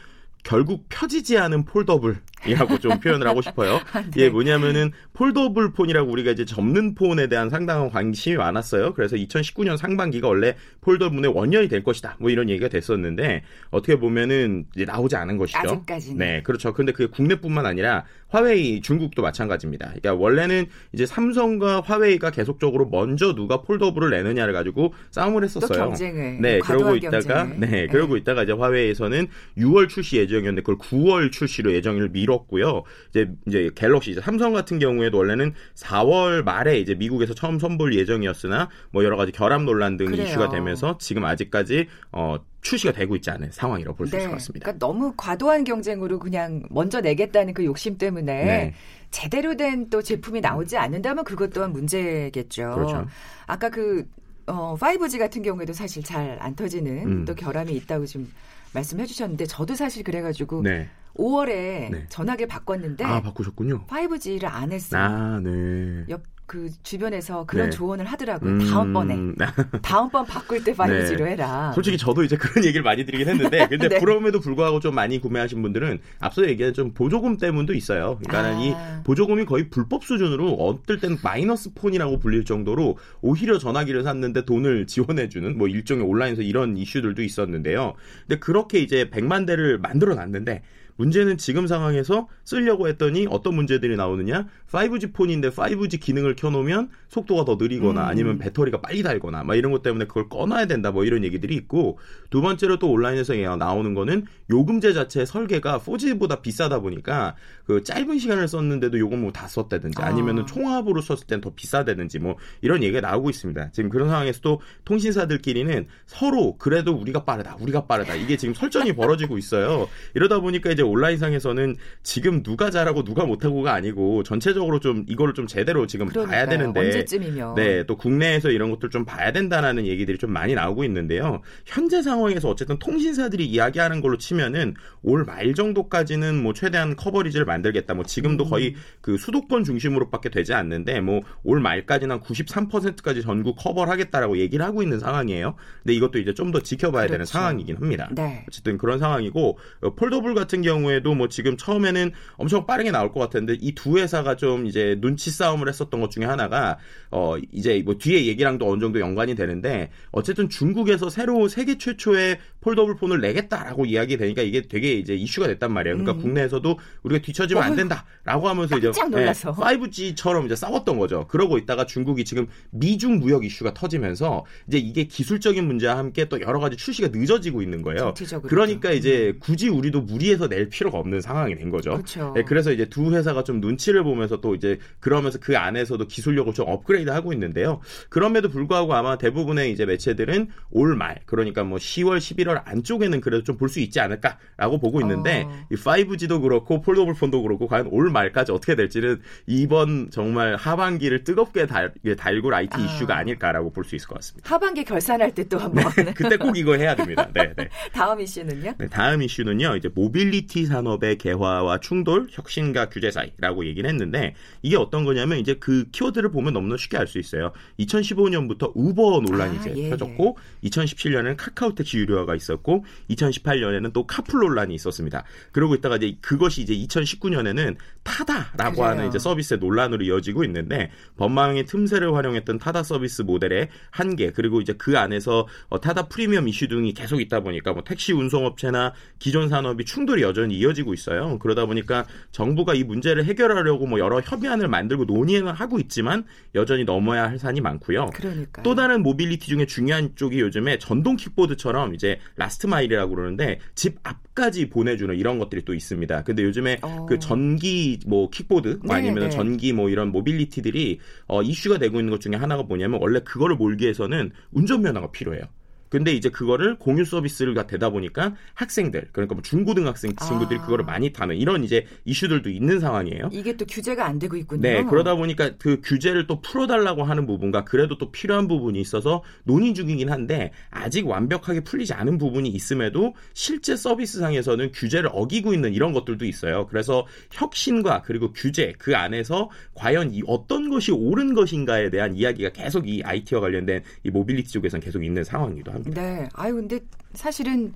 결국 0.44 0.86
펴지지 0.88 1.38
않은 1.38 1.66
폴더블 1.66 2.16
이라고 2.45 2.78
좀 2.78 3.00
표현을 3.00 3.28
하고 3.28 3.41
싶어요. 3.41 3.80
네. 4.15 4.23
예, 4.23 4.30
뭐냐면은 4.30 4.91
폴더블 5.13 5.71
폰이라고 5.71 6.12
우리가 6.12 6.32
이제 6.32 6.45
접는 6.45 6.93
폰에 6.95 7.28
대한 7.28 7.50
상당한 7.50 7.89
관심이 7.89 8.36
많았어요. 8.36 8.93
그래서 8.93 9.15
2019년 9.15 9.78
상반기가 9.78 10.28
원래 10.28 10.56
폴더블의 10.82 11.34
원년이 11.34 11.67
될 11.67 11.84
것이다. 11.84 12.17
뭐 12.19 12.30
이런 12.30 12.50
얘기가 12.50 12.69
됐었는데 12.69 13.43
어떻게 13.71 13.97
보면은 13.97 14.65
이제 14.76 14.86
나오지 14.86 15.15
않은 15.15 15.38
것이죠. 15.38 15.60
아직까지는. 15.60 16.17
네, 16.17 16.41
그렇죠. 16.43 16.73
근데 16.73 16.91
그게 16.91 17.08
국내뿐만 17.08 17.65
아니라 17.65 18.06
화웨이 18.30 18.82
중국도 18.82 19.21
마찬가지입니다. 19.21 19.88
그러니까 19.88 20.13
원래는 20.13 20.65
이제 20.93 21.06
삼성과 21.06 21.82
화웨이가 21.82 22.32
계속적으로 22.32 22.88
먼저 22.89 23.34
누가 23.34 23.62
폴더블을 23.62 24.10
내느냐를 24.12 24.54
가지고 24.54 24.93
싸움을 25.12 25.43
했었어요. 25.43 25.67
또 25.67 25.73
경쟁을. 25.73 26.41
네, 26.41 26.60
과도한 26.60 26.78
그러고 26.78 26.95
있다가 26.97 27.43
경쟁을. 27.43 27.60
네, 27.60 27.67
네. 27.67 27.88
그러고 27.88 28.17
있다가 28.17 28.43
이제 28.43 28.52
화웨이에서는 28.52 29.28
6월 29.58 29.89
출시 29.89 30.17
예정이었는데 30.17 30.62
그걸 30.62 30.78
9월 30.78 31.32
출시로 31.32 31.73
예정일을 31.73 32.10
미 32.10 32.27
뤘고요. 32.28 32.84
이제 33.10 33.32
이제 33.48 33.72
갤럭시 33.74 34.12
이제 34.12 34.22
삼성 34.22 34.54
같은 34.54 34.78
경우에도 34.78 35.18
원래는 35.18 35.54
4월 35.74 36.44
말에 36.44 36.80
이제 36.80 36.94
미국에서 36.94 37.34
처음 37.34 37.58
선보일 37.58 37.96
예정이었으나 37.98 38.70
뭐 38.92 39.04
여러 39.04 39.18
가지 39.18 39.32
결함 39.32 39.66
논란 39.66 39.98
등이 39.98 40.12
그래요. 40.12 40.28
이슈가 40.28 40.50
되면서 40.50 41.00
지금 41.00 41.26
아직까지 41.26 41.88
어 42.12 42.38
출시가 42.62 42.92
되고 42.94 43.16
있지 43.16 43.32
않은 43.32 43.50
상황이라고 43.52 43.96
볼수 43.98 44.18
있을 44.18 44.28
것 44.28 44.34
같습니다. 44.36 44.66
그러니까 44.66 44.86
너무 44.86 45.13
과도한 45.18 45.63
경쟁으로 45.63 46.20
그냥 46.20 46.63
먼저 46.70 47.02
내겠다는 47.02 47.54
그 47.54 47.63
욕심 47.63 47.98
때문에 47.98 48.46
네. 48.46 48.74
제대로 49.10 49.56
된 49.56 49.88
또 49.90 50.02
제품이 50.02 50.42
나오지 50.42 50.78
않는다면 50.78 51.24
그것 51.24 51.52
또한 51.52 51.72
문제겠죠. 51.72 52.74
그렇죠. 52.74 53.08
아까 53.46 53.70
그 53.70 54.06
어, 54.48 54.76
5G 54.80 55.20
같은 55.20 55.42
경우에도 55.42 55.74
사실 55.74 56.04
잘 56.04 56.38
안 56.40 56.56
터지는 56.56 57.08
음. 57.08 57.26
또 57.26 57.36
결함이 57.36 57.74
있다고 57.74 58.06
좀 58.06 58.32
말씀해 58.74 59.06
주셨는데 59.06 59.46
저도 59.46 59.76
사실 59.76 60.04
그래가지고 60.04 60.62
네. 60.62 60.90
5월에 61.16 61.90
네. 61.90 62.06
전화기를 62.10 62.48
바꿨는데 62.48 63.04
아 63.04 63.22
바꾸셨군요. 63.22 63.88
5G를 63.88 64.46
안 64.46 64.72
했어요. 64.72 65.02
아 65.02 65.40
네. 65.44 66.06
옆 66.10 66.22
그 66.48 66.70
주변에서 66.82 67.46
그런 67.46 67.70
네. 67.70 67.76
조언을 67.76 68.06
하더라고요. 68.06 68.50
음, 68.50 68.60
다음번에 68.60 69.18
다음번 69.84 70.26
바꿀 70.26 70.64
때 70.64 70.74
5G로 70.74 71.28
해라. 71.28 71.74
솔직히 71.76 71.98
저도 71.98 72.24
이제 72.24 72.38
그런 72.38 72.64
얘기를 72.64 72.84
많이 72.84 73.06
드리긴 73.06 73.28
했는데, 73.28 73.68
근데 73.70 73.90
네. 73.90 74.00
그럼에도 74.00 74.40
불구하고 74.40 74.80
좀 74.80 74.96
많이 74.96 75.20
구매하신 75.20 75.62
분들은 75.62 76.00
앞서 76.20 76.48
얘기한 76.48 76.74
좀 76.74 76.94
보조금 76.94 77.36
때문도 77.36 77.74
있어요. 77.74 78.18
그러니까는 78.24 78.56
아. 78.56 78.62
이 78.62 79.04
보조금이 79.04 79.44
거의 79.44 79.70
불법 79.70 80.06
수준으로 80.06 80.54
어떨 80.54 81.02
땐 81.02 81.18
마이너스 81.22 81.74
폰이라고 81.74 82.20
불릴 82.20 82.46
정도로 82.46 82.98
오히려 83.20 83.58
전화기를 83.58 84.04
샀는데 84.04 84.46
돈을 84.46 84.88
지원해주는 84.88 85.58
뭐 85.58 85.68
일종의 85.68 86.06
온라인에서 86.06 86.44
이런 86.44 86.78
이슈들도 86.78 87.24
있었는데요. 87.24 87.94
근데 88.26 88.40
그렇게 88.40 88.80
이제 88.80 89.10
100만 89.10 89.46
대를 89.46 89.80
만들어 89.80 90.16
놨는데 90.16 90.62
문제는 90.98 91.38
지금 91.38 91.68
상황에서 91.68 92.28
쓰려고 92.44 92.88
했더니 92.90 93.28
어떤 93.30 93.56
문제들이 93.56 93.96
나오느냐? 93.96 94.48
5G 94.70 95.14
폰인데 95.14 95.52
5G 95.52 96.02
기능을 96.02 96.36
켜놓으면 96.36 96.90
속도가 97.08 97.46
더 97.46 97.56
느리거나 97.56 98.04
음. 98.04 98.08
아니면 98.08 98.38
배터리가 98.38 98.82
빨리 98.82 99.04
닳거나 99.04 99.44
막 99.44 99.56
이런 99.56 99.72
것 99.72 99.82
때문에 99.82 100.06
그걸 100.06 100.28
꺼놔야 100.28 100.66
된다 100.66 100.92
뭐 100.92 101.06
이런 101.06 101.24
얘기들이 101.24 101.56
있고 101.56 102.00
두 102.30 102.42
번째로 102.42 102.80
또 102.80 102.92
온라인에서 102.92 103.34
나오는 103.56 103.94
거는 103.94 104.26
요금제 104.50 104.92
자체 104.92 105.26
설계가 105.26 105.80
4G보다 105.80 106.42
비싸다 106.42 106.80
보니까 106.80 107.36
그 107.66 107.84
짧은 107.84 108.20
시간을 108.20 108.50
썼는데도 108.50 109.00
요금 109.00 109.22
뭐 109.22 109.32
다 109.38 109.48
썼다든지 109.48 110.02
아. 110.02 110.08
아니면은 110.08 110.46
총합으로 110.48 111.02
썼을 111.02 111.28
땐 111.28 111.38
더 111.40 111.52
비싸다든지 111.54 112.18
뭐 112.18 112.36
이런 112.62 112.82
얘기가 112.82 113.02
나오고 113.02 113.30
있습니다. 113.30 113.70
지금 113.72 113.92
그런 113.92 114.10
상황에서 114.10 114.40
또 114.42 114.60
통신사들끼리는 114.86 115.86
서로 116.08 116.58
그래도 116.58 116.94
우리가 116.94 117.24
빠르다, 117.26 117.58
우리가 117.60 117.86
빠르다 117.86 118.16
이게 118.16 118.38
지금 118.38 118.56
설전이 118.56 118.94
벌어지고 118.94 119.38
있어요. 119.38 119.88
이러다 120.16 120.40
보니까 120.40 120.72
이제 120.72 120.82
온라인상에서는 120.88 121.76
지금 122.04 122.43
누가 122.43 122.69
잘하고 122.69 123.04
누가 123.04 123.26
못하고가 123.26 123.73
아니고 123.73 124.23
전체적으로 124.23 124.80
좀 124.80 125.06
이거를 125.08 125.34
좀 125.34 125.47
제대로 125.47 125.86
지금 125.88 126.08
봐야 126.08 126.26
그러니까요. 126.26 126.50
되는데 126.50 126.80
언제쯤이면 126.80 127.56
네, 127.56 127.84
또 127.86 127.95
국내에서 127.97 128.50
이런 128.50 128.71
것들 128.71 128.89
좀 128.89 129.06
봐야 129.06 129.32
된다라는 129.32 129.86
얘기들이 129.86 130.17
좀 130.17 130.32
많이 130.32 130.54
나오고 130.56 130.84
있는데요. 130.86 131.41
현재 131.65 132.02
상황에서 132.02 132.50
어쨌든 132.50 132.78
통신사들이 132.80 133.45
이야기하는 133.45 134.02
걸로 134.02 134.17
치면은 134.17 134.73
올 135.04 135.26
말 135.28 135.54
정도까지는 135.54 136.41
뭐 136.41 136.54
최대한 136.54 136.95
커버리지를 136.95 137.45
만들겠다. 137.45 137.93
뭐 137.93 138.04
지금도 138.06 138.45
음. 138.45 138.50
거의 138.50 138.76
그 139.02 139.17
수도권 139.17 139.63
중심으로밖에 139.65 140.30
되지 140.30 140.54
않는데 140.54 141.02
뭐 141.02 141.21
올 141.43 141.60
말까지는 141.60 142.15
한 142.15 142.21
93%까지 142.21 143.21
전국 143.21 143.56
커버를 143.58 143.91
하겠다라고 143.91 144.38
얘기를 144.38 144.65
하고 144.65 144.82
있는 144.84 145.00
상황이에요. 145.00 145.56
근데 145.84 145.93
이것도 145.93 146.19
이제 146.19 146.34
좀 146.34 146.47
더 146.47 146.62
지켜봐야 146.62 147.04
되는 147.08 147.17
그렇죠. 147.17 147.32
상황이긴 147.34 147.76
합니다. 147.76 148.10
네. 148.15 148.45
어쨌든 148.47 148.78
그런 148.78 149.00
상황이고 149.00 149.58
어, 149.82 149.93
폴더블 149.95 150.34
같은 150.34 150.62
경우 150.62 150.77
에도 150.88 151.13
뭐 151.16 151.28
지금 151.28 151.58
처음에는 151.58 152.12
엄청 152.38 152.66
빠르게 152.66 152.92
나올 152.92 153.12
것 153.12 153.20
같은데 153.20 153.58
이 153.60 153.74
두 153.78 153.98
회사가 154.00 154.36
좀 154.36 154.66
이제 154.66 154.98
눈치 155.02 155.30
싸움을 155.30 155.68
했었던 155.68 156.02
것 156.02 156.10
중에 156.10 156.26
하나가 156.26 156.78
어 157.12 157.36
이제 157.52 157.82
뭐 157.86 157.98
뒤에 157.98 158.26
얘기랑도 158.26 158.70
어느 158.70 158.80
정도 158.80 159.00
연관이 159.00 159.36
되는데 159.36 159.92
어쨌든 160.12 160.50
중국에서 160.50 161.10
새로 161.10 161.48
세계 161.48 161.78
최초의 161.78 162.40
폴더블 162.62 162.96
폰을 162.96 163.22
내겠다라고 163.22 163.86
이야기 163.86 164.18
되니까 164.18 164.42
이게 164.42 164.62
되게 164.63 164.94
이제 164.94 165.13
이슈가 165.16 165.48
됐단 165.48 165.72
말이에요. 165.72 165.98
그러니까 165.98 166.18
음. 166.18 166.22
국내에서도 166.22 166.80
우리가 167.04 167.22
뒤처지면 167.22 167.63
안 167.63 167.76
된다라고 167.76 168.50
하면서 168.50 168.78
이제 168.78 168.88
깜짝 168.88 169.10
놀라서. 169.10 169.52
5G처럼 169.54 170.46
이제 170.46 170.56
싸웠던 170.56 170.98
거죠. 170.98 171.28
그러고 171.28 171.58
있다가 171.58 171.86
중국이 171.86 172.26
지금 172.26 172.48
미중 172.72 173.20
무역 173.20 173.46
이슈가 173.46 173.74
터지면서 173.74 174.46
이제 174.68 174.78
이게 174.78 175.04
기술적인 175.06 175.66
문제와 175.66 175.98
함께 175.98 176.26
또 176.26 176.42
여러 176.42 176.60
가지 176.60 176.76
출시가 176.78 177.10
늦어지고 177.13 177.62
있는 177.62 177.82
거예요. 177.84 178.13
그러니까 178.50 178.92
이제 178.92 179.34
굳이 179.40 179.70
우리도 179.70 180.02
무리해서 180.02 180.48
낼 180.50 180.67
필요가 180.70 180.98
없는 181.00 181.22
상황이 181.22 181.56
된 181.56 181.70
거죠. 181.70 181.92
그렇죠. 181.92 182.32
네, 182.36 182.44
그래서 182.44 182.72
이제 182.72 182.86
두 182.86 183.14
회사가 183.14 183.44
좀 183.44 183.60
눈치를 183.60 184.04
보면서 184.04 184.40
또 184.42 184.56
이제 184.56 184.80
그러면서 185.00 185.40
그 185.40 185.58
안에서도 185.58 186.06
기술력을 186.08 186.54
좀 186.54 186.68
업그레이드 186.70 187.10
하고 187.10 187.34
있는데요. 187.34 187.80
그럼에도 188.10 188.50
불구하고 188.50 188.94
아마 188.94 189.18
대부분의 189.18 189.72
이제 189.72 189.86
매체들은 189.86 190.50
올 190.72 190.96
말, 190.96 191.20
그러니까 191.26 191.64
뭐 191.64 191.78
10월, 191.78 192.18
11월 192.20 192.62
안쪽에는 192.66 193.20
그래도 193.22 193.44
좀 193.44 193.58
볼 193.58 193.68
수 193.70 193.80
있지 193.80 194.00
않을까라고 194.00 194.80
보고 194.80 195.02
있는데 195.02 195.44
어. 195.48 195.66
이 195.72 195.76
5G도 195.76 196.42
그렇고 196.42 196.80
폴더블 196.82 197.16
폰도 197.16 197.42
그렇고 197.42 197.68
과연 197.68 197.88
올 197.92 198.10
말까지 198.12 198.52
어떻게 198.52 198.76
될지는 198.76 199.20
이번 199.48 200.10
정말 200.12 200.56
하반기를 200.56 201.24
뜨겁게 201.24 201.66
달, 201.66 201.92
달굴 202.18 202.54
IT 202.54 202.76
아. 202.76 202.80
이슈가 202.80 203.18
아닐까라고 203.18 203.72
볼 203.72 203.84
수 203.84 203.96
있을 203.96 204.08
것 204.08 204.16
같습니다. 204.16 204.54
하반기 204.54 204.84
결산할 204.84 205.34
때 205.34 205.44
또 205.48 205.58
한번 205.58 205.86
그때 206.16 206.36
꼭 206.38 206.58
이거 206.58 206.76
해야 206.76 206.94
됩니다. 206.96 207.30
네, 207.34 207.54
네. 207.56 207.70
다음 207.94 208.20
이슈는요? 208.20 208.74
네, 208.78 208.88
다음 208.88 209.22
이슈는요, 209.22 209.76
이제 209.78 209.90
모빌리티 209.94 210.57
산업의 210.65 211.17
개화와 211.17 211.80
충돌, 211.80 212.28
혁신과 212.32 212.89
규제 212.89 213.12
사이라고 213.12 213.65
얘기를 213.65 213.89
했는데, 213.89 214.36
이게 214.62 214.76
어떤 214.78 215.06
거냐면, 215.06 215.39
이제 215.39 215.56
그 215.60 215.86
키워드를 215.91 216.32
보면 216.32 216.54
너무나 216.54 216.78
쉽게 216.78 216.98
알 216.98 217.08
수 217.08 217.20
있어요. 217.20 217.54
2015년부터 217.80 218.72
우버 218.76 219.22
논란이 219.22 219.58
아, 219.58 219.62
이제 219.62 219.74
예, 219.78 219.89
펴졌고, 219.89 220.38
2017년에는 220.65 221.36
카카오 221.38 221.74
택시 221.74 221.98
유료화가 222.00 222.36
있었고, 222.36 222.84
2018년에는 223.10 223.93
또 223.93 224.06
카풀 224.06 224.41
논란이 224.41 224.76
있었습니다. 224.76 225.24
그러고 225.54 225.76
있다가 225.76 225.96
이제 225.96 226.17
그것이 226.22 226.62
이제 226.62 226.74
2019년에는 226.76 227.76
타다라고 228.04 228.76
그래요. 228.76 228.88
하는 228.88 229.08
이제 229.08 229.20
서비스의 229.20 229.60
논란으로 229.60 230.04
이어지고 230.04 230.43
있는데, 230.43 230.91
법망의 231.17 231.65
틈새를 231.65 232.13
활용했던 232.13 232.60
타다 232.60 232.84
서비스 232.84 233.22
모델의 233.22 233.70
한계, 233.91 234.32
그리고 234.32 234.62
이제 234.62 234.74
그 234.74 234.98
안에서 234.98 235.48
어, 235.70 235.80
타다 235.80 236.08
프리미엄 236.08 236.48
이슈 236.48 236.67
등이 236.67 236.93
계속 236.93 237.22
있다 237.22 237.41
보니까 237.41 237.74
뭐 237.74 237.84
택시 237.84 238.13
운송업체나 238.13 238.93
기존 239.20 239.50
산업이 239.50 239.86
충돌이 239.86 240.22
여전히 240.22 240.47
이어지고 240.52 240.94
있어요. 240.94 241.38
그러다 241.40 241.66
보니까 241.66 242.06
정부가 242.32 242.74
이 242.74 242.84
문제를 242.84 243.26
해결하려고 243.26 243.86
뭐 243.86 244.00
여러 244.00 244.20
협의안을 244.20 244.68
만들고 244.68 245.06
논의는 245.06 245.52
하고 245.52 245.80
있지만 245.80 246.24
여전히 246.56 246.84
넘어야 246.84 247.30
할 247.30 247.40
산이 247.40 247.62
많고요. 247.62 248.12
그러니까 248.14 248.64
또 248.64 248.76
다른 248.76 249.04
모빌리티 249.04 249.48
중에 249.48 249.66
중요한 249.66 250.12
쪽이 250.16 250.40
요즘에 250.40 250.80
전동 250.80 251.16
킥보드처럼 251.16 251.96
이제 251.96 252.20
last 252.36 252.68
mile이라고 252.68 253.16
그러는데 253.16 253.60
집 253.76 253.98
앞까지 254.04 254.70
보내주는 254.70 255.16
이런 255.16 255.40
것들이 255.40 255.64
또 255.64 255.74
있습니다. 255.74 256.24
근데 256.24 256.44
요즘에 256.44 256.80
어. 256.82 257.06
그 257.08 257.20
전기 257.20 258.00
뭐 258.06 258.30
킥보드 258.30 258.80
뭐 258.84 258.96
네, 258.96 258.96
아니면 258.96 259.26
네. 259.26 259.30
전기 259.30 259.74
뭐 259.74 259.90
이런 259.90 260.12
모빌리티들이 260.12 261.00
어, 261.28 261.42
이슈가 261.42 261.78
되고 261.78 262.00
있는 262.00 262.12
것 262.12 262.22
중에 262.22 262.36
하나가 262.36 262.64
뭐냐면 262.64 263.00
원래 263.02 263.20
그거를 263.20 263.56
몰기 263.56 263.84
위해서는 263.84 264.32
운전 264.52 264.82
면허가 264.82 265.12
필요해요. 265.12 265.44
근데 265.89 266.13
이제 266.13 266.30
그거를 266.30 266.78
공유 266.78 267.06
서비스가 267.06 267.67
되다 267.67 267.89
보니까 267.89 268.36
학생들 268.54 269.10
그러니까 269.12 269.36
뭐 269.36 269.41
중고등학생 269.41 270.15
친구들이 270.15 270.60
아. 270.60 270.63
그거를 270.63 270.86
많이 270.86 271.12
타는 271.12 271.36
이런 271.38 271.63
이제 271.63 271.86
이슈들도 272.06 272.50
있는 272.50 272.80
상황이에요. 272.80 273.30
이게 273.32 273.56
또 273.56 273.65
규제가 273.65 274.06
안 274.06 274.19
되고 274.19 274.36
있군요. 274.36 274.62
네, 274.62 274.84
그러다 274.84 275.15
보니까 275.15 275.52
그 275.58 275.82
규제를 275.84 276.28
또 276.28 276.41
풀어달라고 276.41 277.04
하는 277.04 277.26
부분과 277.26 277.63
그래도 277.63 277.97
또 277.97 278.12
필요한 278.12 278.47
부분이 278.47 278.80
있어서 278.80 279.23
논의 279.43 279.73
중이긴 279.73 280.10
한데 280.10 280.52
아직 280.69 281.08
완벽하게 281.08 281.62
풀리지 281.62 281.93
않은 281.93 282.17
부분이 282.17 282.50
있음에도 282.50 283.15
실제 283.34 283.76
서비스상에서는 283.76 284.71
규제를 284.73 285.10
어기고 285.13 285.54
있는 285.54 285.73
이런 285.73 285.93
것들도 285.93 286.26
있어요. 286.26 286.67
그래서 286.67 287.06
혁신과 287.32 288.04
그리고 288.04 288.32
규제 288.34 288.73
그 288.78 288.95
안에서 288.95 289.50
과연 289.73 290.13
이 290.13 290.21
어떤 290.28 290.69
것이 290.69 290.91
옳은 290.91 291.34
것인가에 291.34 291.89
대한 291.89 292.15
이야기가 292.15 292.50
계속 292.50 292.88
이 292.88 293.02
IT와 293.04 293.41
관련된 293.41 293.84
이 294.04 294.10
모빌리티 294.10 294.52
쪽에서는 294.52 294.84
계속 294.84 295.04
있는 295.04 295.23
상황이기도 295.23 295.71
합니다. 295.71 295.77
네. 295.86 296.30
아유 296.34 296.56
근데 296.56 296.80
사실은 297.13 297.74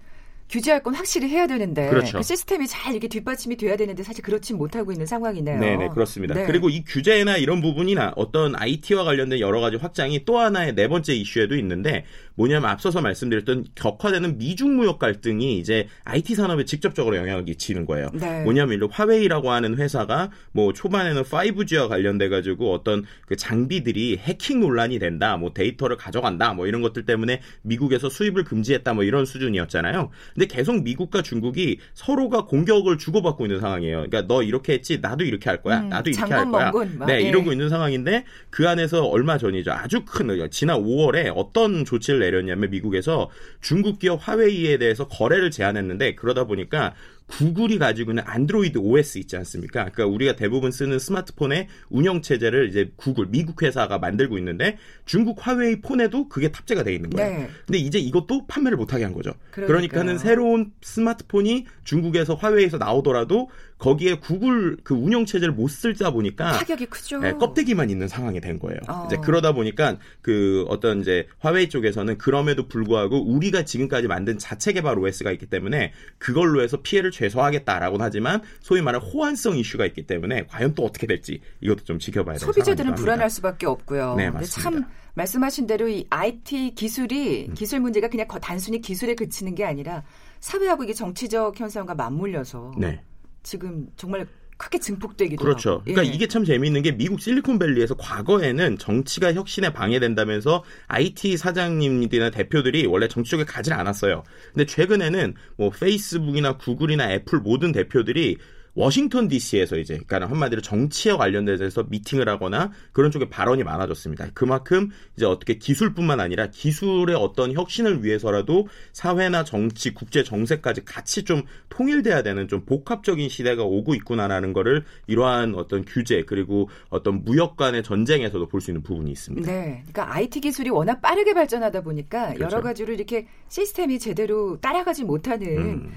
규제할 0.52 0.84
건 0.84 0.94
확실히 0.94 1.30
해야 1.30 1.48
되는데 1.48 1.90
그렇죠. 1.90 2.18
그 2.18 2.24
시스템이 2.24 2.68
잘 2.68 2.94
이게 2.94 3.08
뒷받침이 3.08 3.56
돼야 3.56 3.78
되는데 3.78 4.04
사실 4.04 4.22
그렇진 4.22 4.58
못하고 4.58 4.92
있는 4.92 5.06
상황이네요. 5.06 5.60
네네 5.60 5.90
그렇습니다. 5.90 6.34
네. 6.36 6.46
그리고 6.46 6.70
이 6.70 6.84
규제나 6.84 7.38
이런 7.38 7.62
부분이나 7.62 8.12
어떤 8.18 8.56
IT와 8.56 9.06
관련된 9.06 9.40
여러 9.40 9.62
가지 9.62 9.78
확장이 9.78 10.26
또 10.26 10.40
하나의 10.40 10.76
네 10.76 10.90
번째 10.90 11.14
이슈에도 11.14 11.56
있는데 11.56 12.04
뭐냐면 12.36 12.70
앞서서 12.70 13.02
말씀드렸던 13.02 13.66
격화되는 13.76 14.38
미중 14.38 14.76
무역 14.76 15.00
갈등이 15.00 15.58
이제 15.58 15.88
IT 16.06 16.36
산업에 16.36 16.66
직접적으로 16.66 17.18
영향을 17.18 17.46
끼치는 17.46 17.86
거예요. 17.86 18.10
네. 18.14 18.44
뭐냐면 18.44 18.76
일례로 18.76 18.88
화웨이라고 18.88 19.52
하는 19.52 19.78
회사가 19.78 20.32
뭐 20.52 20.74
초반에는 20.74 21.24
5G와 21.24 21.90
관련돼 21.90 22.30
가지고 22.30 22.74
어떤 22.74 23.04
그 23.26 23.36
장비들이 23.36 24.18
해킹 24.18 24.60
논란이 24.60 25.00
된다, 25.00 25.38
뭐 25.38 25.54
데이터를 25.54 25.98
가져간다, 25.98 26.54
뭐 26.54 26.68
이런 26.68 26.82
것들 26.82 27.06
때문에 27.06 27.42
미국에서 27.64 28.10
수입을 28.10 28.44
금지했다, 28.44 28.94
뭐 28.94 29.04
이런 29.04 29.26
수준이었잖아요. 29.26 30.10
근데 30.34 30.46
계속 30.48 30.82
미국과 30.84 31.22
중국이 31.22 31.80
서로가 31.94 32.46
공격을 32.46 32.98
주고받고 32.98 33.46
있는 33.46 33.60
상황이에요. 33.60 33.98
그러니까 34.10 34.26
너 34.28 34.44
이렇게 34.44 34.74
했지, 34.74 35.00
나도 35.00 35.24
이렇게 35.24 35.50
할 35.50 35.62
거야, 35.62 35.82
음, 35.82 35.90
나도 35.90 36.10
이렇게 36.10 36.34
할 36.34 36.50
거야. 36.50 36.72
네, 37.06 37.16
예. 37.16 37.22
이러고 37.22 37.52
있는 37.52 37.70
상황인데 37.70 38.26
그 38.50 38.68
안에서 38.68 39.06
얼마 39.06 39.38
전이죠. 39.38 39.72
아주 39.72 40.04
큰 40.06 40.32
지난 40.50 40.82
5월에 40.82 41.32
어떤 41.36 41.86
조치를 41.86 42.21
내렸냐면 42.22 42.70
미국에서 42.70 43.30
중국 43.60 44.00
기업 44.00 44.26
화웨이에 44.28 44.78
대해서 44.78 45.08
거래를 45.08 45.52
제한했는데 45.52 46.16
그러다 46.16 46.46
보니까 46.46 46.94
구글이 47.32 47.80
가지고 47.80 48.12
있는 48.12 48.24
안드로이드 48.26 48.78
OS 48.78 49.18
있지 49.20 49.38
않습니까? 49.38 49.86
그러니까 49.86 50.06
우리가 50.06 50.36
대부분 50.36 50.72
쓰는 50.72 51.00
스마트폰의 51.00 51.68
운영 51.90 52.22
체제를 52.22 52.70
이제 52.70 52.92
구글 52.96 53.28
미국 53.30 53.64
회사가 53.64 53.98
만들고 53.98 54.38
있는데 54.38 54.78
중국 55.06 55.46
화웨이 55.46 55.82
폰에도 55.82 56.28
그게 56.28 56.52
탑재가 56.52 56.84
돼 56.84 56.94
있는 56.94 57.10
거예요. 57.10 57.38
네. 57.40 57.50
근데 57.66 57.80
이제 57.80 58.00
이것도 58.00 58.48
판매를 58.48 58.78
못 58.78 58.94
하게 58.94 59.06
한 59.06 59.14
거죠. 59.14 59.34
그러니까요. 59.52 59.68
그러니까는 59.68 60.18
새로운 60.18 60.72
스마트폰이 60.82 61.66
중국에서 61.84 62.36
화웨이에서 62.36 62.78
나오더라도 62.78 63.50
거기에 63.82 64.16
구글 64.16 64.78
그 64.84 64.94
운영 64.94 65.26
체제를 65.26 65.56
못 65.56 65.68
쓰다 65.68 66.12
보니까 66.12 66.52
타격이 66.52 66.86
크죠. 66.86 67.20
네, 67.20 67.32
껍데기만 67.32 67.90
있는 67.90 68.08
상황이 68.08 68.40
된 68.40 68.60
거예요. 68.60 68.80
어. 68.88 69.06
이제 69.08 69.18
그러다 69.18 69.54
보니까 69.54 69.98
그 70.22 70.66
어떤 70.70 71.02
이제 71.02 71.28
화웨이 71.40 71.68
쪽에서는 71.68 72.20
그럼에도 72.20 72.68
불구하고 72.68 73.26
우리가 73.26 73.66
지금까지 73.66 74.08
만든 74.08 74.38
자체 74.38 74.72
개발 74.74 75.00
OS가 75.00 75.32
있기 75.32 75.48
때문에 75.48 75.94
그걸로 76.20 76.62
해서 76.62 76.78
피해를 76.84 77.10
최소화하겠다라고는 77.22 78.04
하지만 78.06 78.42
소위 78.62 78.82
말하는 78.82 79.06
호환성 79.08 79.58
이슈가 79.58 79.86
있기 79.88 80.08
때문에 80.08 80.46
과연 80.48 80.74
또 80.76 80.84
어떻게 80.86 81.08
될지 81.08 81.40
이것도 81.62 81.84
좀 81.84 82.00
지켜봐야 82.00 82.38
되는 82.38 82.54
소비자들은 82.54 82.96
불안할. 82.96 83.30
수밖에 83.30 83.66
없고요. 83.66 84.16
네, 84.16 84.30
맞습니다. 84.30 84.62
참 84.62 84.86
말씀하신 85.14 85.68
대로 85.68 85.88
이 85.88 86.06
IT 86.10 86.74
기술이 86.76 87.48
음. 87.50 87.54
기술 87.54 87.80
문제가 87.80 88.08
그냥 88.08 88.28
거- 88.28 88.40
단순히 88.40 88.82
기술에 88.82 89.16
그치는 89.16 89.56
게 89.56 89.64
아니라 89.66 90.04
사회하고 90.40 90.84
이게 90.84 90.94
정치적 90.94 91.60
현상과 91.60 91.96
맞물려서 91.96 92.72
네. 92.78 93.02
지금 93.44 93.88
정말 93.96 94.28
크게 94.62 94.80
증폭되기도 94.80 95.44
그렇죠. 95.44 95.72
하고. 95.72 95.84
그러니까 95.86 96.06
예. 96.06 96.16
이게 96.16 96.28
참 96.28 96.46
재미있는 96.46 96.84
게 96.84 96.92
미국 96.92 97.20
실리콘밸리에서 97.20 97.96
과거에는 97.96 98.78
정치가 98.78 99.34
혁신에 99.34 99.74
방해된다면서 99.74 100.64
IT 100.88 101.38
사장님들이나 101.38 102.30
대표들이 102.30 102.86
원래 102.86 103.08
정치 103.08 103.32
쪽에 103.32 103.44
가지 103.44 103.74
않았어요. 103.74 104.24
근데 104.54 104.66
최근에는 104.66 105.34
뭐 105.58 105.72
페이스북이나 105.72 106.58
구글이나 106.58 107.12
애플 107.12 107.40
모든 107.40 107.72
대표들이 107.72 108.38
워싱턴 108.74 109.28
DC에서 109.28 109.78
이제 109.78 110.00
그러니까 110.08 110.30
한마디로 110.30 110.62
정치에 110.62 111.14
관련돼서 111.14 111.84
미팅을 111.90 112.30
하거나 112.30 112.72
그런 112.94 113.12
쪽에 113.12 113.30
발언이 113.30 113.64
많아졌습니다. 113.64 114.30
그만큼 114.34 114.90
이제 115.18 115.26
어떻게 115.26 115.56
기술뿐만 115.56 116.20
아니라 116.20 116.48
기술의 116.48 117.16
어떤 117.16 117.52
혁신을 117.54 118.04
위해서라도 118.04 118.68
사회나 118.94 119.44
정치, 119.44 119.94
국제 119.94 120.24
정세까지 120.24 120.86
같이 120.86 121.24
좀 121.24 121.44
통일돼야 121.70 122.24
되는 122.24 122.48
좀 122.48 122.64
복합적인 122.66 123.28
시대가 123.30 123.64
오고 123.64 123.96
있구나라는 123.96 124.54
거를 124.54 124.86
이러한 125.08 125.56
어떤 125.56 125.84
규제 125.84 126.24
그리고 126.24 126.70
어떤 126.90 127.24
무역 127.24 127.58
간의 127.58 127.84
전쟁에서도 127.84 128.48
볼 128.48 128.62
수 128.62 128.70
있는 128.70 128.84
부분이 128.84 129.12
있습니다. 129.12 129.52
네. 129.52 129.84
그러니까 129.92 130.16
IT 130.16 130.40
기술이 130.40 130.70
워낙 130.70 131.02
빠르게 131.02 131.34
발전하다 131.34 131.82
보니까 131.82 132.34
그렇죠. 132.36 132.44
여러 132.58 132.62
가지로 132.64 132.94
이렇게 132.94 133.28
시스템이 133.50 133.98
제대로 133.98 134.60
따라가지 134.62 135.04
못하는 135.04 135.58
음. 135.58 135.92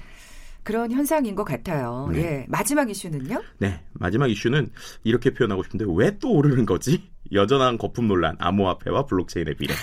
그런 0.64 0.90
현상인 0.90 1.35
것 1.35 1.44
같아요. 1.44 2.09
네. 2.12 2.18
예. 2.20 2.46
마지막 2.48 2.90
이슈는요? 2.90 3.42
네, 3.59 3.81
마지막 3.92 4.29
이슈는 4.31 4.70
이렇게 5.05 5.31
표현하고 5.31 5.62
싶은데 5.62 5.85
왜 5.88 6.14
또 6.20 6.33
오르는 6.33 6.64
거지? 6.66 7.03
여전한 7.33 7.79
거품 7.79 8.07
논란, 8.07 8.37
암호화폐와 8.38 9.07
블록체인의 9.07 9.55
비례. 9.57 9.74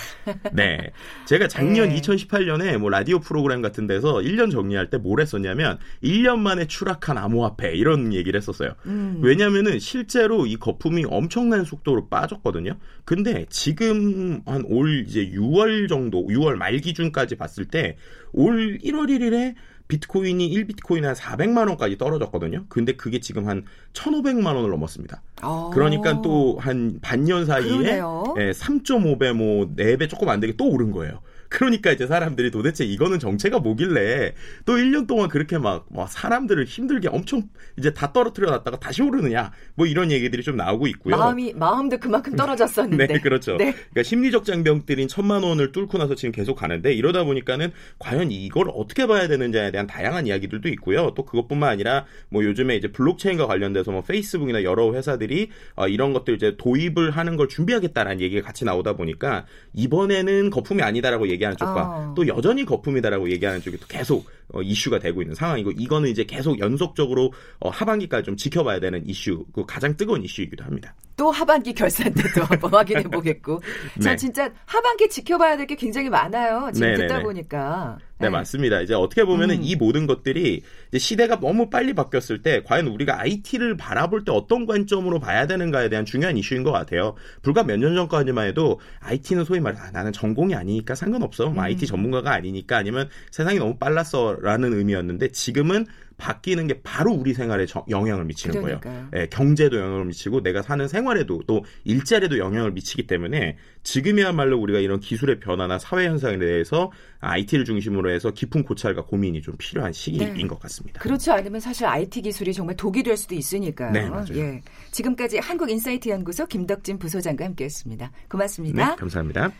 네. 0.52 0.92
제가 1.26 1.48
작년 1.48 1.88
네. 1.88 2.00
2018년에 2.00 2.78
뭐 2.78 2.88
라디오 2.88 3.18
프로그램 3.18 3.60
같은 3.62 3.86
데서 3.88 4.14
1년 4.14 4.50
정리할 4.52 4.90
때 4.90 4.96
뭘 4.98 5.20
했었냐면 5.20 5.78
1년 6.04 6.38
만에 6.38 6.66
추락한 6.66 7.18
암호화폐 7.18 7.74
이런 7.74 8.12
얘기를 8.14 8.38
했었어요. 8.38 8.70
음. 8.86 9.18
왜냐면은 9.22 9.80
실제로 9.80 10.46
이 10.46 10.56
거품이 10.56 11.04
엄청난 11.08 11.64
속도로 11.64 12.08
빠졌거든요. 12.08 12.76
근데 13.04 13.44
지금 13.50 14.40
한 14.46 14.62
올 14.66 15.04
이제 15.06 15.28
6월 15.34 15.88
정도, 15.88 16.24
6월 16.28 16.54
말 16.54 16.78
기준까지 16.78 17.34
봤을 17.36 17.64
때 17.66 17.96
올 18.32 18.78
1월 18.78 19.08
1일에 19.10 19.54
비트코인이 19.92 20.48
1비트코인 20.50 21.02
한 21.02 21.14
400만 21.14 21.68
원까지 21.68 21.98
떨어졌거든요. 21.98 22.64
근데 22.70 22.92
그게 22.92 23.20
지금 23.20 23.46
한 23.46 23.64
1,500만 23.92 24.46
원을 24.56 24.70
넘었습니다. 24.70 25.20
어. 25.42 25.70
그러니까 25.74 26.22
또 26.22 26.56
한 26.58 26.98
반년 27.02 27.44
사이에. 27.44 27.98
예, 28.38 28.52
3.5배 28.52 29.32
뭐 29.34 29.66
4배 29.76 30.08
조금 30.08 30.28
안 30.30 30.40
되게 30.40 30.54
또 30.56 30.68
오른 30.70 30.92
거예요. 30.92 31.20
그러니까 31.52 31.92
이제 31.92 32.06
사람들이 32.06 32.50
도대체 32.50 32.84
이거는 32.84 33.18
정체가 33.18 33.58
뭐길래 33.58 34.34
또 34.64 34.76
1년 34.76 35.06
동안 35.06 35.28
그렇게 35.28 35.58
막, 35.58 35.86
막 35.90 36.10
사람들을 36.10 36.64
힘들게 36.64 37.08
엄청 37.08 37.42
이제 37.78 37.92
다 37.92 38.12
떨어뜨려 38.12 38.50
놨다가 38.50 38.80
다시 38.80 39.02
오르느냐 39.02 39.52
뭐 39.74 39.86
이런 39.86 40.10
얘기들이 40.10 40.42
좀 40.42 40.56
나오고 40.56 40.86
있고요. 40.88 41.16
마음이 41.16 41.52
마음도 41.52 41.98
그만큼 41.98 42.36
떨어졌었는데. 42.36 43.06
네, 43.06 43.20
그렇죠. 43.20 43.58
네. 43.58 43.72
그러니까 43.72 44.02
심리적 44.02 44.46
장벽들인 44.46 45.08
천만 45.08 45.42
원을 45.42 45.72
뚫고 45.72 45.98
나서 45.98 46.14
지금 46.14 46.32
계속 46.32 46.54
가는데 46.54 46.94
이러다 46.94 47.24
보니까는 47.24 47.70
과연 47.98 48.30
이걸 48.30 48.68
어떻게 48.74 49.06
봐야 49.06 49.28
되는지에 49.28 49.72
대한 49.72 49.86
다양한 49.86 50.26
이야기들도 50.26 50.68
있고요. 50.70 51.12
또 51.14 51.24
그것뿐만 51.26 51.68
아니라 51.68 52.06
뭐 52.30 52.44
요즘에 52.44 52.76
이제 52.76 52.88
블록체인과 52.88 53.46
관련돼서 53.46 53.92
뭐 53.92 54.02
페이스북이나 54.02 54.62
여러 54.62 54.94
회사들이 54.94 55.50
어, 55.76 55.86
이런 55.86 56.14
것들 56.14 56.34
이제 56.34 56.56
도입을 56.56 57.10
하는 57.10 57.36
걸 57.36 57.48
준비하겠다라는 57.48 58.20
얘기가 58.22 58.46
같이 58.46 58.64
나오다 58.64 58.94
보니까 58.94 59.44
이번에는 59.74 60.48
거품이 60.48 60.82
아니다라고 60.82 61.28
얘기 61.28 61.41
하는 61.44 61.56
쪽과 61.56 61.82
어. 61.82 62.14
또 62.16 62.26
여전히 62.26 62.64
거품이다라고 62.64 63.30
얘기하는 63.30 63.60
쪽이 63.60 63.78
또 63.78 63.86
계속 63.86 64.26
어, 64.52 64.62
이슈가 64.62 64.98
되고 64.98 65.22
있는 65.22 65.34
상황이고 65.34 65.72
이거는 65.72 66.10
이제 66.10 66.24
계속 66.24 66.58
연속적으로 66.58 67.32
어, 67.60 67.70
하반기까지 67.70 68.24
좀 68.24 68.36
지켜봐야 68.36 68.80
되는 68.80 69.06
이슈, 69.06 69.44
그 69.52 69.64
가장 69.66 69.96
뜨거운 69.96 70.22
이슈이기도 70.22 70.64
합니다. 70.64 70.94
또 71.22 71.30
하반기 71.30 71.72
결산 71.72 72.12
때도 72.12 72.42
한번 72.50 72.74
확인해 72.74 73.04
보겠고. 73.04 73.60
자, 74.02 74.10
네. 74.10 74.16
진짜 74.16 74.50
하반기 74.66 75.08
지켜봐야 75.08 75.56
될 75.56 75.66
게 75.68 75.76
굉장히 75.76 76.10
많아요. 76.10 76.68
지금 76.74 76.88
네네네. 76.88 77.06
듣다 77.06 77.22
보니까. 77.22 77.98
네, 78.18 78.28
맞습니다. 78.28 78.80
이제 78.80 78.94
어떻게 78.94 79.24
보면은 79.24 79.56
음. 79.56 79.60
이 79.62 79.76
모든 79.76 80.06
것들이 80.08 80.62
시대가 80.96 81.38
너무 81.38 81.70
빨리 81.70 81.92
바뀌었을 81.92 82.42
때 82.42 82.62
과연 82.64 82.88
우리가 82.88 83.20
IT를 83.20 83.76
바라볼 83.76 84.24
때 84.24 84.32
어떤 84.32 84.66
관점으로 84.66 85.20
봐야 85.20 85.46
되는가에 85.46 85.88
대한 85.88 86.04
중요한 86.04 86.36
이슈인 86.36 86.64
것 86.64 86.72
같아요. 86.72 87.14
불과 87.42 87.62
몇 87.62 87.76
년 87.78 87.94
전까지만 87.94 88.48
해도 88.48 88.80
IT는 89.00 89.44
소위 89.44 89.60
말해 89.60 89.78
아, 89.80 89.90
나는 89.92 90.12
전공이 90.12 90.56
아니니까 90.56 90.96
상관없어. 90.96 91.44
뭐 91.46 91.54
음. 91.54 91.58
IT 91.60 91.86
전문가가 91.86 92.32
아니니까 92.32 92.76
아니면 92.78 93.08
세상이 93.30 93.58
너무 93.60 93.76
빨랐어라는 93.76 94.72
의미였는데 94.74 95.28
지금은 95.30 95.86
바뀌는 96.16 96.66
게 96.66 96.80
바로 96.82 97.12
우리 97.12 97.34
생활에 97.34 97.66
저- 97.66 97.84
영향을 97.88 98.24
미치는 98.24 98.60
거예요. 98.62 98.80
그러니까요. 98.80 99.08
예, 99.14 99.26
경제도 99.26 99.78
영향을 99.78 100.04
미치고 100.06 100.42
내가 100.42 100.62
사는 100.62 100.86
생활에도 100.88 101.42
또 101.46 101.64
일자리에도 101.84 102.38
영향을 102.38 102.72
미치기 102.72 103.06
때문에 103.06 103.56
지금이야말로 103.82 104.58
우리가 104.58 104.78
이런 104.78 105.00
기술의 105.00 105.40
변화나 105.40 105.78
사회 105.78 106.06
현상에 106.06 106.38
대해서 106.38 106.90
IT를 107.20 107.64
중심으로 107.64 108.10
해서 108.10 108.30
깊은 108.30 108.64
고찰과 108.64 109.04
고민이 109.04 109.42
좀 109.42 109.54
필요한 109.58 109.92
시기인 109.92 110.34
네. 110.34 110.46
것 110.46 110.58
같습니다. 110.60 111.00
그렇지 111.00 111.30
않으면 111.30 111.60
사실 111.60 111.86
IT 111.86 112.22
기술이 112.22 112.52
정말 112.54 112.76
독이 112.76 113.02
될 113.02 113.16
수도 113.16 113.34
있으니까요. 113.34 113.92
네, 113.92 114.08
맞아요. 114.08 114.26
예. 114.36 114.62
지금까지 114.90 115.38
한국인사이트 115.38 116.08
연구소 116.08 116.46
김덕진 116.46 116.98
부소장과 116.98 117.44
함께했습니다. 117.44 118.10
고맙습니다. 118.28 118.90
네, 118.90 118.96
감사합니다. 118.96 119.50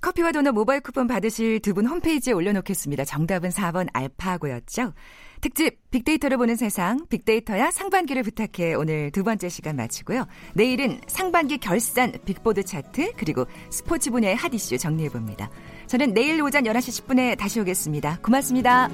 커피와 0.00 0.32
도넛 0.32 0.54
모바일 0.54 0.80
쿠폰 0.80 1.06
받으실 1.06 1.60
두 1.60 1.74
분 1.74 1.86
홈페이지에 1.86 2.32
올려놓겠습니다. 2.32 3.04
정답은 3.04 3.50
4번 3.50 3.86
알파고였죠. 3.92 4.94
특집 5.40 5.90
빅데이터를 5.90 6.36
보는 6.36 6.56
세상 6.56 7.06
빅데이터야 7.08 7.70
상반기를 7.70 8.22
부탁해 8.22 8.74
오늘 8.74 9.10
두 9.10 9.24
번째 9.24 9.48
시간 9.48 9.76
마치고요. 9.76 10.26
내일은 10.54 11.00
상반기 11.06 11.58
결산 11.58 12.12
빅보드 12.24 12.64
차트 12.64 13.12
그리고 13.16 13.46
스포츠 13.70 14.10
분야의 14.10 14.36
핫 14.36 14.52
이슈 14.52 14.76
정리해 14.78 15.08
봅니다. 15.08 15.50
저는 15.86 16.14
내일 16.14 16.40
오전 16.42 16.64
11시 16.64 17.06
10분에 17.06 17.38
다시 17.38 17.60
오겠습니다. 17.60 18.18
고맙습니다. 18.22 18.88